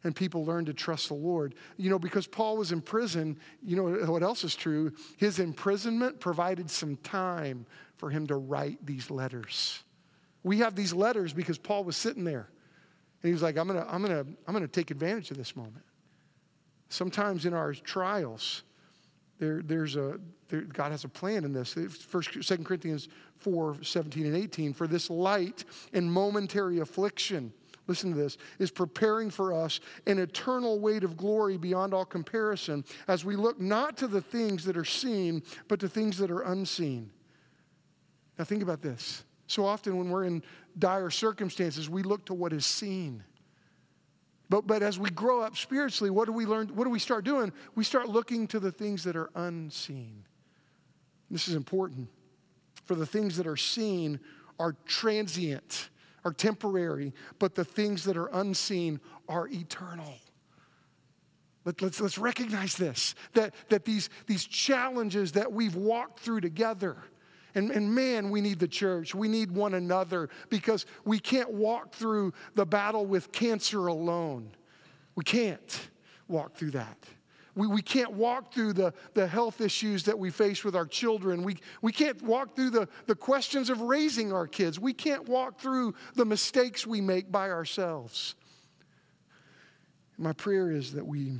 and 0.03 0.13
people 0.13 0.45
learn 0.45 0.65
to 0.65 0.73
trust 0.73 1.07
the 1.07 1.13
Lord. 1.13 1.55
You 1.77 1.89
know, 1.89 1.99
because 1.99 2.27
Paul 2.27 2.57
was 2.57 2.73
in 2.73 2.81
prison, 2.81 3.39
you 3.61 3.77
know 3.77 4.11
what 4.11 4.21
else 4.21 4.43
is 4.43 4.55
true? 4.55 4.91
His 5.17 5.39
imprisonment 5.39 6.19
provided 6.19 6.69
some 6.69 6.97
time 6.97 7.65
for 7.97 8.09
him 8.09 8.27
to 8.27 8.35
write 8.35 8.85
these 8.85 9.09
letters. 9.09 9.81
We 10.43 10.57
have 10.59 10.75
these 10.75 10.93
letters 10.93 11.31
because 11.31 11.57
Paul 11.57 11.85
was 11.85 11.95
sitting 11.95 12.25
there. 12.25 12.49
And 13.23 13.29
he 13.29 13.33
was 13.33 13.41
like, 13.41 13.57
I'm 13.57 13.67
gonna, 13.67 13.87
I'm 13.89 14.01
gonna, 14.01 14.25
I'm 14.47 14.53
gonna 14.53 14.67
take 14.67 14.91
advantage 14.91 15.31
of 15.31 15.37
this 15.37 15.55
moment. 15.55 15.83
Sometimes 16.89 17.45
in 17.45 17.53
our 17.53 17.73
trials, 17.73 18.63
there, 19.39 19.61
there's 19.63 19.95
a, 19.95 20.19
there, 20.49 20.61
God 20.61 20.91
has 20.91 21.05
a 21.05 21.09
plan 21.09 21.45
in 21.45 21.53
this. 21.53 21.73
First, 22.07 22.43
Second 22.43 22.65
Corinthians 22.65 23.07
4, 23.37 23.77
17 23.81 24.25
and 24.25 24.35
18. 24.35 24.73
For 24.73 24.87
this 24.87 25.09
light 25.09 25.63
and 25.93 26.11
momentary 26.11 26.79
affliction, 26.79 27.53
listen 27.87 28.11
to 28.11 28.17
this, 28.17 28.37
is 28.59 28.71
preparing 28.71 29.29
for 29.29 29.53
us 29.53 29.79
an 30.05 30.19
eternal 30.19 30.79
weight 30.79 31.03
of 31.03 31.15
glory 31.15 31.57
beyond 31.57 31.93
all 31.93 32.05
comparison 32.05 32.83
as 33.07 33.23
we 33.23 33.37
look 33.37 33.59
not 33.59 33.97
to 33.97 34.07
the 34.07 34.21
things 34.21 34.65
that 34.65 34.75
are 34.75 34.85
seen, 34.85 35.41
but 35.67 35.79
to 35.79 35.87
things 35.87 36.17
that 36.17 36.29
are 36.29 36.41
unseen. 36.41 37.09
Now, 38.37 38.43
think 38.43 38.63
about 38.63 38.81
this. 38.81 39.23
So 39.47 39.65
often, 39.65 39.97
when 39.97 40.09
we're 40.09 40.23
in 40.23 40.43
dire 40.77 41.09
circumstances, 41.09 41.89
we 41.89 42.03
look 42.03 42.25
to 42.25 42.33
what 42.33 42.53
is 42.53 42.65
seen. 42.65 43.23
But, 44.49 44.67
but 44.67 44.83
as 44.83 44.99
we 44.99 45.09
grow 45.09 45.41
up 45.41 45.57
spiritually, 45.57 46.09
what 46.09 46.25
do 46.25 46.31
we 46.31 46.45
learn? 46.45 46.67
What 46.69 46.83
do 46.83 46.89
we 46.89 46.99
start 46.99 47.25
doing? 47.25 47.51
We 47.75 47.83
start 47.83 48.09
looking 48.09 48.47
to 48.47 48.59
the 48.59 48.71
things 48.71 49.03
that 49.05 49.15
are 49.15 49.29
unseen. 49.35 50.25
This 51.31 51.47
is 51.47 51.55
important. 51.55 52.09
For 52.85 52.95
the 52.95 53.05
things 53.05 53.37
that 53.37 53.47
are 53.47 53.57
seen 53.57 54.19
are 54.59 54.75
transient, 54.85 55.89
are 56.25 56.33
temporary, 56.33 57.13
but 57.39 57.55
the 57.55 57.65
things 57.65 58.03
that 58.03 58.17
are 58.17 58.27
unseen 58.27 58.99
are 59.27 59.47
eternal. 59.47 60.13
Let, 61.65 61.75
us 61.75 61.81
let's, 61.81 62.01
let's 62.01 62.17
recognize 62.17 62.75
this 62.75 63.15
that, 63.33 63.53
that 63.69 63.85
these, 63.85 64.09
these 64.27 64.43
challenges 64.45 65.31
that 65.31 65.51
we've 65.51 65.75
walked 65.75 66.19
through 66.19 66.41
together, 66.41 66.97
and, 67.55 67.71
and 67.71 67.93
man, 67.93 68.29
we 68.29 68.41
need 68.41 68.59
the 68.59 68.67
church. 68.67 69.13
We 69.13 69.27
need 69.27 69.51
one 69.51 69.73
another 69.73 70.29
because 70.49 70.85
we 71.05 71.19
can't 71.19 71.51
walk 71.51 71.93
through 71.93 72.33
the 72.55 72.65
battle 72.65 73.05
with 73.05 73.31
cancer 73.31 73.87
alone. 73.87 74.51
We 75.15 75.23
can't 75.23 75.89
walk 76.27 76.55
through 76.55 76.71
that. 76.71 76.97
We, 77.55 77.67
we 77.67 77.83
can't 77.83 78.13
walk 78.13 78.51
through 78.53 78.73
the, 78.73 78.93
the 79.13 79.27
health 79.27 79.61
issues 79.61 80.03
that 80.05 80.17
we 80.17 80.31
face 80.31 80.63
with 80.63 80.75
our 80.75 80.87
children. 80.87 81.43
We, 81.43 81.57
we 81.83 81.91
can't 81.91 82.19
walk 82.23 82.55
through 82.55 82.71
the, 82.71 82.87
the 83.05 83.15
questions 83.15 83.69
of 83.69 83.81
raising 83.81 84.33
our 84.33 84.47
kids. 84.47 84.79
We 84.79 84.93
can't 84.93 85.29
walk 85.29 85.59
through 85.59 85.93
the 86.15 86.25
mistakes 86.25 86.87
we 86.87 86.99
make 86.99 87.31
by 87.31 87.51
ourselves. 87.51 88.33
My 90.17 90.33
prayer 90.33 90.71
is 90.71 90.93
that 90.93 91.05
we 91.05 91.33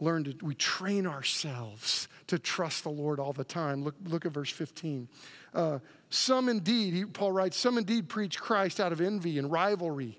learn 0.00 0.24
to, 0.24 0.34
we 0.42 0.54
train 0.54 1.06
ourselves 1.06 2.08
to 2.28 2.38
trust 2.38 2.84
the 2.84 2.90
Lord 2.90 3.18
all 3.18 3.32
the 3.32 3.44
time. 3.44 3.82
Look, 3.82 3.94
look 4.04 4.26
at 4.26 4.32
verse 4.32 4.50
15. 4.50 5.08
Uh, 5.54 5.78
some 6.10 6.48
indeed, 6.48 6.94
he, 6.94 7.04
Paul 7.04 7.32
writes, 7.32 7.56
some 7.56 7.78
indeed 7.78 8.08
preach 8.08 8.38
Christ 8.38 8.80
out 8.80 8.92
of 8.92 9.00
envy 9.00 9.38
and 9.38 9.50
rivalry, 9.50 10.18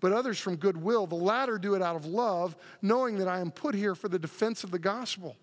but 0.00 0.12
others 0.12 0.38
from 0.38 0.56
goodwill. 0.56 1.06
The 1.06 1.14
latter 1.14 1.58
do 1.58 1.74
it 1.74 1.82
out 1.82 1.96
of 1.96 2.06
love, 2.06 2.56
knowing 2.82 3.18
that 3.18 3.28
I 3.28 3.40
am 3.40 3.50
put 3.50 3.74
here 3.74 3.94
for 3.94 4.08
the 4.08 4.18
defense 4.18 4.64
of 4.64 4.70
the 4.70 4.78
gospel. 4.78 5.36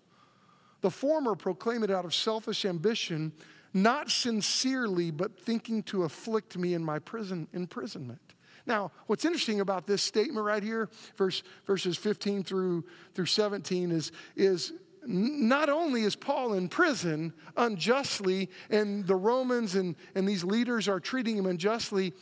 The 0.80 0.90
former 0.90 1.34
proclaim 1.34 1.82
it 1.82 1.90
out 1.90 2.04
of 2.04 2.14
selfish 2.14 2.64
ambition, 2.64 3.32
not 3.72 4.10
sincerely, 4.10 5.10
but 5.10 5.38
thinking 5.38 5.82
to 5.84 6.04
afflict 6.04 6.56
me 6.56 6.74
in 6.74 6.84
my 6.84 6.98
prison 6.98 7.48
imprisonment. 7.52 8.33
Now, 8.66 8.92
what's 9.06 9.24
interesting 9.24 9.60
about 9.60 9.86
this 9.86 10.02
statement 10.02 10.44
right 10.44 10.62
here, 10.62 10.88
verse, 11.16 11.42
verses 11.66 11.96
15 11.96 12.44
through, 12.44 12.84
through 13.14 13.26
17, 13.26 13.90
is, 13.90 14.10
is 14.36 14.72
not 15.06 15.68
only 15.68 16.02
is 16.02 16.16
Paul 16.16 16.54
in 16.54 16.68
prison 16.68 17.34
unjustly, 17.56 18.50
and 18.70 19.06
the 19.06 19.16
Romans 19.16 19.74
and, 19.74 19.96
and 20.14 20.26
these 20.26 20.44
leaders 20.44 20.88
are 20.88 21.00
treating 21.00 21.36
him 21.36 21.46
unjustly, 21.46 22.14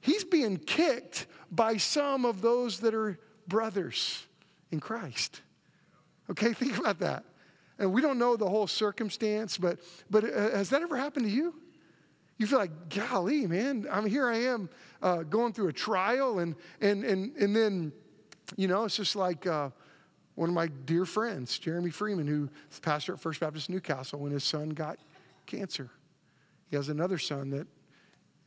he's 0.00 0.24
being 0.24 0.56
kicked 0.56 1.26
by 1.50 1.76
some 1.76 2.24
of 2.24 2.40
those 2.40 2.80
that 2.80 2.94
are 2.94 3.18
brothers 3.46 4.26
in 4.70 4.80
Christ. 4.80 5.42
Okay, 6.30 6.52
think 6.54 6.78
about 6.78 7.00
that. 7.00 7.24
And 7.78 7.92
we 7.92 8.02
don't 8.02 8.18
know 8.18 8.36
the 8.36 8.48
whole 8.48 8.66
circumstance, 8.66 9.56
but, 9.56 9.78
but 10.10 10.24
uh, 10.24 10.50
has 10.50 10.70
that 10.70 10.82
ever 10.82 10.96
happened 10.96 11.26
to 11.26 11.32
you? 11.32 11.54
You 12.40 12.46
feel 12.46 12.58
like, 12.58 12.88
golly, 12.88 13.46
man, 13.46 13.86
I'm 13.90 14.06
here 14.06 14.26
I 14.26 14.38
am 14.38 14.70
uh, 15.02 15.24
going 15.24 15.52
through 15.52 15.68
a 15.68 15.74
trial, 15.74 16.38
and, 16.38 16.56
and, 16.80 17.04
and, 17.04 17.36
and 17.36 17.54
then, 17.54 17.92
you 18.56 18.66
know, 18.66 18.84
it's 18.84 18.96
just 18.96 19.14
like, 19.14 19.46
uh, 19.46 19.68
one 20.36 20.48
of 20.48 20.54
my 20.54 20.68
dear 20.68 21.04
friends, 21.04 21.58
Jeremy 21.58 21.90
Freeman, 21.90 22.26
who 22.26 22.48
is 22.72 22.80
pastor 22.80 23.12
at 23.12 23.20
First 23.20 23.40
Baptist 23.40 23.68
Newcastle, 23.68 24.20
when 24.20 24.32
his 24.32 24.42
son 24.42 24.70
got 24.70 24.98
cancer. 25.44 25.90
He 26.70 26.76
has 26.76 26.88
another 26.88 27.18
son 27.18 27.50
that 27.50 27.66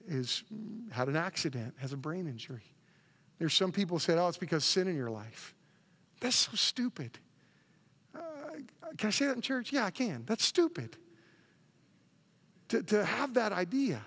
is, 0.08 0.42
had 0.90 1.08
an 1.08 1.16
accident, 1.16 1.76
has 1.78 1.94
a 1.94 1.98
brain 1.98 2.26
injury. 2.26 2.64
There's 3.38 3.54
some 3.54 3.72
people 3.72 4.00
said, 4.00 4.18
oh, 4.18 4.28
it's 4.28 4.40
because 4.40 4.66
sin 4.66 4.88
in 4.88 4.96
your 4.96 5.12
life. 5.12 5.54
That's 6.20 6.38
so 6.38 6.56
stupid. 6.56 7.20
Uh, 8.16 8.20
can 8.98 9.10
I 9.10 9.12
say 9.12 9.28
that 9.28 9.36
in 9.36 9.42
church? 9.44 9.72
Yeah, 9.72 9.86
I 9.86 9.92
can. 9.92 10.24
That's 10.26 10.44
stupid. 10.44 10.98
To, 12.74 12.82
to 12.82 13.06
have 13.06 13.36
that 13.36 13.52
idea 13.52 14.02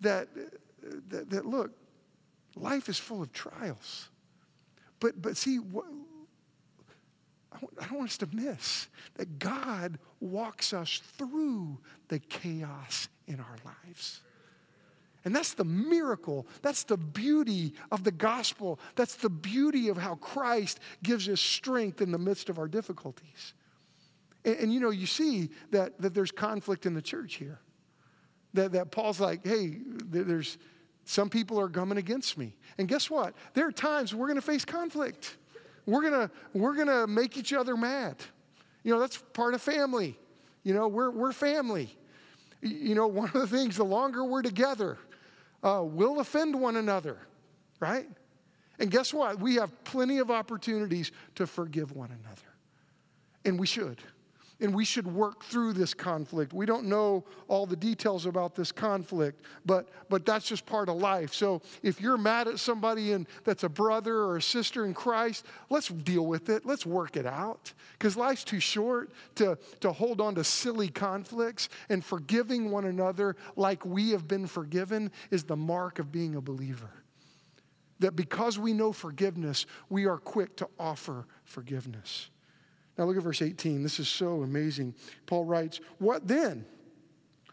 that, 0.00 0.28
that, 1.10 1.28
that, 1.28 1.44
look, 1.44 1.70
life 2.54 2.88
is 2.88 2.98
full 2.98 3.20
of 3.20 3.30
trials. 3.30 4.08
But, 5.00 5.20
but 5.20 5.36
see, 5.36 5.58
what, 5.58 5.84
I 7.52 7.84
don't 7.84 7.98
want 7.98 8.08
us 8.08 8.16
to 8.18 8.28
miss 8.32 8.88
that 9.16 9.38
God 9.38 9.98
walks 10.18 10.72
us 10.72 11.02
through 11.18 11.76
the 12.08 12.20
chaos 12.20 13.08
in 13.26 13.38
our 13.38 13.56
lives. 13.66 14.22
And 15.26 15.36
that's 15.36 15.52
the 15.52 15.64
miracle. 15.64 16.46
That's 16.62 16.84
the 16.84 16.96
beauty 16.96 17.74
of 17.92 18.02
the 18.02 18.12
gospel. 18.12 18.80
That's 18.94 19.16
the 19.16 19.28
beauty 19.28 19.90
of 19.90 19.98
how 19.98 20.14
Christ 20.14 20.80
gives 21.02 21.28
us 21.28 21.42
strength 21.42 22.00
in 22.00 22.12
the 22.12 22.18
midst 22.18 22.48
of 22.48 22.58
our 22.58 22.68
difficulties. 22.68 23.52
And, 24.46 24.56
and 24.56 24.72
you 24.72 24.80
know, 24.80 24.90
you 24.90 25.06
see 25.06 25.50
that, 25.72 26.00
that 26.00 26.14
there's 26.14 26.30
conflict 26.30 26.86
in 26.86 26.94
the 26.94 27.02
church 27.02 27.34
here. 27.34 27.58
That, 28.54 28.72
that 28.72 28.90
Paul's 28.90 29.20
like, 29.20 29.44
hey, 29.44 29.76
there's 30.06 30.56
some 31.04 31.28
people 31.28 31.60
are 31.60 31.68
coming 31.68 31.98
against 31.98 32.38
me. 32.38 32.56
And 32.78 32.88
guess 32.88 33.10
what? 33.10 33.34
There 33.52 33.66
are 33.66 33.72
times 33.72 34.14
we're 34.14 34.28
going 34.28 34.36
to 34.36 34.42
face 34.42 34.64
conflict. 34.64 35.36
We're 35.84 36.02
gonna, 36.02 36.30
we're 36.52 36.74
gonna 36.74 37.06
make 37.06 37.36
each 37.36 37.52
other 37.52 37.76
mad. 37.76 38.16
You 38.82 38.92
know, 38.92 38.98
that's 38.98 39.18
part 39.34 39.54
of 39.54 39.62
family. 39.62 40.18
You 40.64 40.74
know, 40.74 40.88
we're, 40.88 41.10
we're 41.10 41.32
family. 41.32 41.96
You 42.60 42.96
know, 42.96 43.06
one 43.06 43.28
of 43.28 43.34
the 43.34 43.46
things, 43.46 43.76
the 43.76 43.84
longer 43.84 44.24
we're 44.24 44.42
together, 44.42 44.98
uh, 45.62 45.82
we'll 45.84 46.18
offend 46.18 46.60
one 46.60 46.74
another, 46.76 47.18
right? 47.78 48.08
And 48.80 48.90
guess 48.90 49.14
what? 49.14 49.38
We 49.38 49.56
have 49.56 49.84
plenty 49.84 50.18
of 50.18 50.30
opportunities 50.30 51.12
to 51.36 51.46
forgive 51.46 51.92
one 51.92 52.10
another. 52.10 52.42
And 53.44 53.60
we 53.60 53.66
should 53.68 54.02
and 54.60 54.74
we 54.74 54.84
should 54.84 55.06
work 55.06 55.44
through 55.44 55.74
this 55.74 55.92
conflict. 55.92 56.52
We 56.52 56.64
don't 56.64 56.86
know 56.86 57.24
all 57.48 57.66
the 57.66 57.76
details 57.76 58.24
about 58.24 58.54
this 58.54 58.72
conflict, 58.72 59.42
but, 59.66 59.88
but 60.08 60.24
that's 60.24 60.46
just 60.46 60.64
part 60.64 60.88
of 60.88 60.96
life. 60.96 61.34
So 61.34 61.60
if 61.82 62.00
you're 62.00 62.16
mad 62.16 62.48
at 62.48 62.58
somebody 62.58 63.12
and 63.12 63.26
that's 63.44 63.64
a 63.64 63.68
brother 63.68 64.16
or 64.16 64.38
a 64.38 64.42
sister 64.42 64.86
in 64.86 64.94
Christ, 64.94 65.44
let's 65.68 65.88
deal 65.88 66.26
with 66.26 66.48
it. 66.48 66.64
Let's 66.64 66.86
work 66.86 67.16
it 67.16 67.26
out. 67.26 67.72
Because 67.92 68.16
life's 68.16 68.44
too 68.44 68.60
short 68.60 69.10
to, 69.36 69.58
to 69.80 69.92
hold 69.92 70.20
on 70.20 70.34
to 70.36 70.44
silly 70.44 70.88
conflicts 70.88 71.68
and 71.90 72.04
forgiving 72.04 72.70
one 72.70 72.86
another 72.86 73.36
like 73.56 73.84
we 73.84 74.10
have 74.10 74.26
been 74.26 74.46
forgiven 74.46 75.10
is 75.30 75.44
the 75.44 75.56
mark 75.56 75.98
of 75.98 76.10
being 76.10 76.34
a 76.34 76.40
believer. 76.40 76.90
That 77.98 78.14
because 78.14 78.58
we 78.58 78.72
know 78.72 78.92
forgiveness, 78.92 79.66
we 79.88 80.06
are 80.06 80.18
quick 80.18 80.56
to 80.56 80.68
offer 80.78 81.26
forgiveness. 81.44 82.30
Now 82.96 83.04
look 83.04 83.16
at 83.16 83.22
verse 83.22 83.42
18. 83.42 83.82
This 83.82 84.00
is 84.00 84.08
so 84.08 84.42
amazing. 84.42 84.94
Paul 85.26 85.44
writes, 85.44 85.80
What 85.98 86.26
then? 86.26 86.64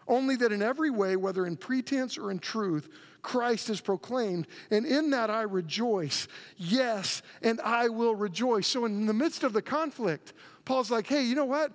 Only 0.08 0.36
that 0.38 0.52
in 0.52 0.62
every 0.62 0.90
way, 0.90 1.16
whether 1.16 1.46
in 1.46 1.56
pretense 1.56 2.18
or 2.18 2.30
in 2.30 2.40
truth, 2.40 2.90
Christ 3.22 3.70
is 3.70 3.80
proclaimed, 3.80 4.48
and 4.70 4.86
in 4.86 5.12
that 5.12 5.30
I 5.30 5.44
rejoice. 5.44 6.28
Yes, 6.58 7.22
and 7.42 7.62
I 7.62 7.88
will 7.88 8.16
rejoice. 8.16 8.68
So, 8.68 8.84
in 8.86 9.06
the 9.06 9.14
midst 9.14 9.44
of 9.44 9.54
the 9.54 9.62
conflict, 9.62 10.34
Paul's 10.66 10.92
like, 10.92 11.08
hey, 11.08 11.24
you 11.24 11.36
know 11.36 11.46
what? 11.46 11.72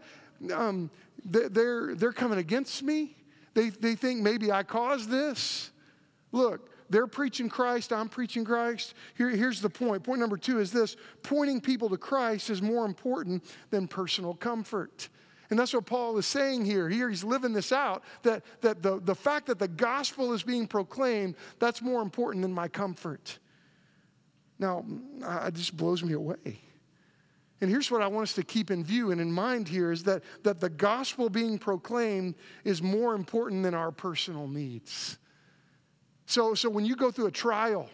Um, 0.52 0.90
they're, 1.24 1.94
they're 1.94 2.12
coming 2.12 2.38
against 2.38 2.83
me. 2.83 3.16
They, 3.54 3.70
they 3.70 3.94
think 3.94 4.20
maybe 4.20 4.52
I 4.52 4.62
caused 4.62 5.09
this. 5.09 5.70
Look, 6.31 6.70
they're 6.90 7.07
preaching 7.07 7.48
Christ, 7.48 7.92
I'm 7.92 8.09
preaching 8.09 8.44
Christ. 8.44 8.94
Here, 9.16 9.31
here's 9.31 9.61
the 9.61 9.70
point. 9.70 10.03
Point 10.03 10.20
number 10.20 10.37
two 10.37 10.61
is 10.61 10.72
this 10.72 10.96
pointing 11.22 11.61
people 11.61 11.88
to 11.90 11.96
Christ 11.96 12.51
is 12.51 12.62
more 12.62 12.87
important 12.87 13.44
than 13.70 13.88
personal 13.88 14.35
comfort. 14.35 15.09
And 15.51 15.59
that's 15.59 15.72
what 15.72 15.87
Paul 15.87 16.18
is 16.18 16.27
saying 16.27 16.64
here. 16.64 16.88
Here 16.88 17.09
he's 17.09 17.24
living 17.24 17.53
this 17.53 17.72
out 17.72 18.03
that, 18.22 18.42
that 18.61 18.83
the, 18.83 19.01
the 19.01 19.14
fact 19.14 19.46
that 19.46 19.59
the 19.59 19.68
gospel 19.68 20.33
is 20.33 20.42
being 20.42 20.66
proclaimed, 20.66 21.37
that's 21.59 21.81
more 21.81 22.03
important 22.03 22.42
than 22.42 22.53
my 22.53 22.68
comfort. 22.68 23.38
Now, 24.59 24.85
it 25.46 25.55
just 25.55 25.77
blows 25.77 26.03
me 26.03 26.12
away. 26.12 26.61
And 27.61 27.70
here's 27.70 27.90
what 27.90 28.03
I 28.03 28.07
want 28.07 28.24
us 28.24 28.35
to 28.35 28.44
keep 28.44 28.70
in 28.70 28.85
view 28.85 29.11
and 29.11 29.20
in 29.20 29.33
mind 29.33 29.68
here 29.68 29.90
is 29.90 30.05
that, 30.05 30.22
that 30.44 30.61
the 30.61 30.68
gospel 30.68 31.29
being 31.29 31.59
proclaimed 31.59 32.35
is 32.64 32.83
more 32.83 33.14
important 33.14 33.62
than 33.62 33.74
our 33.74 33.90
personal 33.90 34.46
needs. 34.46 35.18
So, 36.29 36.53
so 36.53 36.69
when 36.69 36.85
you 36.85 36.95
go 36.95 37.11
through 37.11 37.27
a 37.27 37.31
trial, 37.31 37.88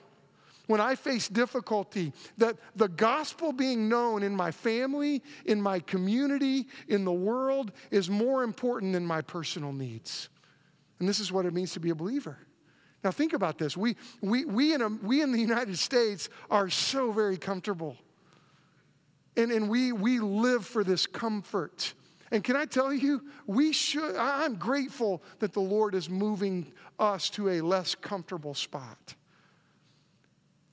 when 0.67 0.81
I 0.81 0.97
face 0.97 1.29
difficulty, 1.29 2.13
that 2.37 2.57
the 2.75 2.89
gospel 2.89 3.53
being 3.53 3.89
known 3.89 4.25
in 4.25 4.35
my 4.35 4.51
family, 4.51 5.23
in 5.45 5.63
my 5.63 5.79
community, 5.79 6.67
in 6.89 7.05
the 7.05 7.13
world 7.13 7.71
is 7.93 8.11
more 8.11 8.43
important 8.43 8.93
than 8.93 9.07
my 9.07 9.23
personal 9.23 9.73
needs. 9.73 10.31
And 10.99 11.09
this 11.09 11.21
is 11.21 11.31
what 11.31 11.47
it 11.47 11.55
means 11.55 11.75
to 11.75 11.81
be 11.81 11.91
a 11.91 11.95
believer. 11.95 12.39
Now, 13.05 13.13
think 13.13 13.35
about 13.35 13.57
this. 13.57 13.77
We, 13.77 13.95
we, 14.21 14.45
we, 14.45 14.75
in, 14.75 14.83
a, 14.83 14.89
we 14.89 15.23
in 15.23 15.31
the 15.31 15.41
United 15.41 15.79
States 15.79 16.29
are 16.51 16.69
so 16.69 17.13
very 17.13 17.37
comfortable. 17.37 17.97
And, 19.37 19.53
and 19.53 19.69
we, 19.69 19.93
we 19.93 20.19
live 20.19 20.67
for 20.67 20.83
this 20.83 21.07
comfort. 21.07 21.95
And 22.33 22.43
can 22.43 22.57
I 22.57 22.65
tell 22.65 22.93
you, 22.93 23.23
we 23.47 23.73
should, 23.73 24.17
I'm 24.17 24.57
grateful 24.57 25.23
that 25.39 25.53
the 25.53 25.61
Lord 25.61 25.95
is 25.95 26.11
moving 26.11 26.73
us 26.99 27.31
to 27.31 27.51
a 27.51 27.61
less 27.61 27.95
comfortable 27.95 28.55
spot. 28.55 29.15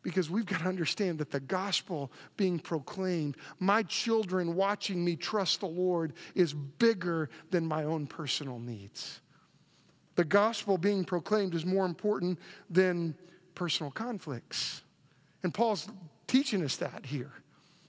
Because 0.04 0.30
we've 0.30 0.46
got 0.46 0.62
to 0.62 0.68
understand 0.68 1.20
that 1.20 1.30
the 1.30 1.40
gospel 1.40 2.12
being 2.36 2.58
proclaimed, 2.58 3.38
my 3.60 3.84
children 3.84 4.56
watching 4.56 5.06
me 5.06 5.16
trust 5.16 5.60
the 5.60 5.68
Lord, 5.68 6.14
is 6.34 6.54
bigger 6.54 7.30
than 7.52 7.66
my 7.66 7.84
own 7.84 8.08
personal 8.08 8.58
needs. 8.58 9.22
The 10.16 10.26
gospel 10.26 10.78
being 10.78 11.06
proclaimed 11.06 11.54
is 11.54 11.66
more 11.66 11.86
important 11.86 12.40
than 12.70 13.16
personal 13.54 13.92
conflicts. 13.92 14.82
And 15.44 15.54
Paul's 15.54 15.88
teaching 16.28 16.64
us 16.64 16.78
that 16.78 17.06
here. 17.06 17.32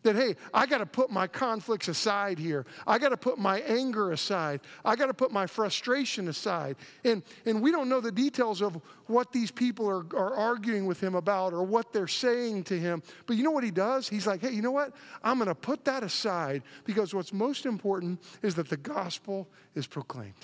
That, 0.02 0.16
hey, 0.16 0.34
I 0.52 0.66
got 0.66 0.78
to 0.78 0.86
put 0.86 1.10
my 1.10 1.28
conflicts 1.28 1.86
aside 1.86 2.38
here. 2.38 2.66
I 2.86 2.98
got 2.98 3.10
to 3.10 3.16
put 3.16 3.38
my 3.38 3.60
anger 3.60 4.10
aside. 4.10 4.60
I 4.84 4.96
got 4.96 5.06
to 5.06 5.14
put 5.14 5.30
my 5.30 5.46
frustration 5.46 6.26
aside. 6.26 6.76
And, 7.04 7.22
and 7.46 7.62
we 7.62 7.70
don't 7.70 7.88
know 7.88 8.00
the 8.00 8.10
details 8.10 8.62
of 8.62 8.80
what 9.06 9.32
these 9.32 9.52
people 9.52 9.88
are, 9.88 10.04
are 10.16 10.34
arguing 10.34 10.86
with 10.86 11.00
him 11.00 11.14
about 11.14 11.52
or 11.52 11.62
what 11.62 11.92
they're 11.92 12.08
saying 12.08 12.64
to 12.64 12.78
him. 12.78 13.02
But 13.26 13.36
you 13.36 13.44
know 13.44 13.52
what 13.52 13.62
he 13.62 13.70
does? 13.70 14.08
He's 14.08 14.26
like, 14.26 14.40
hey, 14.40 14.50
you 14.50 14.62
know 14.62 14.72
what? 14.72 14.92
I'm 15.22 15.38
going 15.38 15.48
to 15.48 15.54
put 15.54 15.84
that 15.84 16.02
aside 16.02 16.62
because 16.84 17.14
what's 17.14 17.32
most 17.32 17.64
important 17.64 18.20
is 18.42 18.56
that 18.56 18.68
the 18.68 18.76
gospel 18.76 19.48
is 19.76 19.86
proclaimed. 19.86 20.34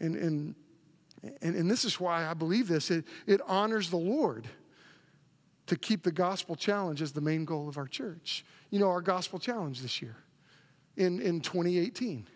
And, 0.00 0.16
and, 0.16 0.54
and, 1.40 1.56
and 1.56 1.70
this 1.70 1.86
is 1.86 1.98
why 1.98 2.26
I 2.26 2.34
believe 2.34 2.68
this 2.68 2.90
it, 2.90 3.06
it 3.26 3.40
honors 3.46 3.88
the 3.88 3.96
Lord 3.96 4.46
to 5.70 5.76
keep 5.76 6.02
the 6.02 6.10
gospel 6.10 6.56
challenge 6.56 7.00
as 7.00 7.12
the 7.12 7.20
main 7.20 7.44
goal 7.44 7.68
of 7.68 7.78
our 7.78 7.86
church. 7.86 8.44
You 8.70 8.80
know, 8.80 8.88
our 8.88 9.00
gospel 9.00 9.38
challenge 9.38 9.82
this 9.82 10.02
year 10.02 10.16
in, 10.96 11.20
in 11.20 11.40
2018. 11.40 12.26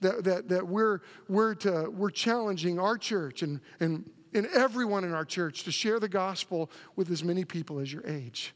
That, 0.00 0.24
that, 0.24 0.48
that 0.48 0.66
we're, 0.66 0.98
we're, 1.28 1.54
to, 1.54 1.88
we're 1.88 2.10
challenging 2.10 2.80
our 2.80 2.98
church 2.98 3.42
and, 3.42 3.60
and, 3.78 4.10
and 4.34 4.46
everyone 4.48 5.04
in 5.04 5.14
our 5.14 5.24
church 5.24 5.62
to 5.62 5.70
share 5.70 6.00
the 6.00 6.08
gospel 6.08 6.68
with 6.96 7.08
as 7.12 7.22
many 7.22 7.44
people 7.44 7.78
as 7.78 7.92
your 7.92 8.04
age. 8.04 8.52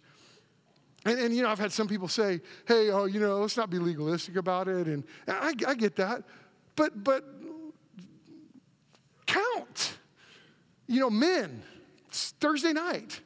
And, 1.05 1.17
and, 1.17 1.35
you 1.35 1.45
know, 1.45 1.49
I've 1.49 1.61
had 1.61 1.71
some 1.71 1.87
people 1.87 2.09
say, 2.09 2.41
hey, 2.67 2.91
oh, 2.91 3.05
you 3.05 3.21
know, 3.21 3.39
let's 3.39 3.57
not 3.57 3.71
be 3.71 3.79
legalistic 3.79 4.35
about 4.35 4.67
it. 4.67 4.89
And 4.89 5.05
I, 5.29 5.55
I 5.69 5.75
get 5.75 5.95
that. 5.97 6.25
But, 6.75 7.05
but 7.05 7.25
count. 9.27 9.99
You 10.89 10.99
know, 10.99 11.11
men, 11.11 11.63
it's 12.09 12.33
Thursday 12.41 12.73
night. 12.73 13.21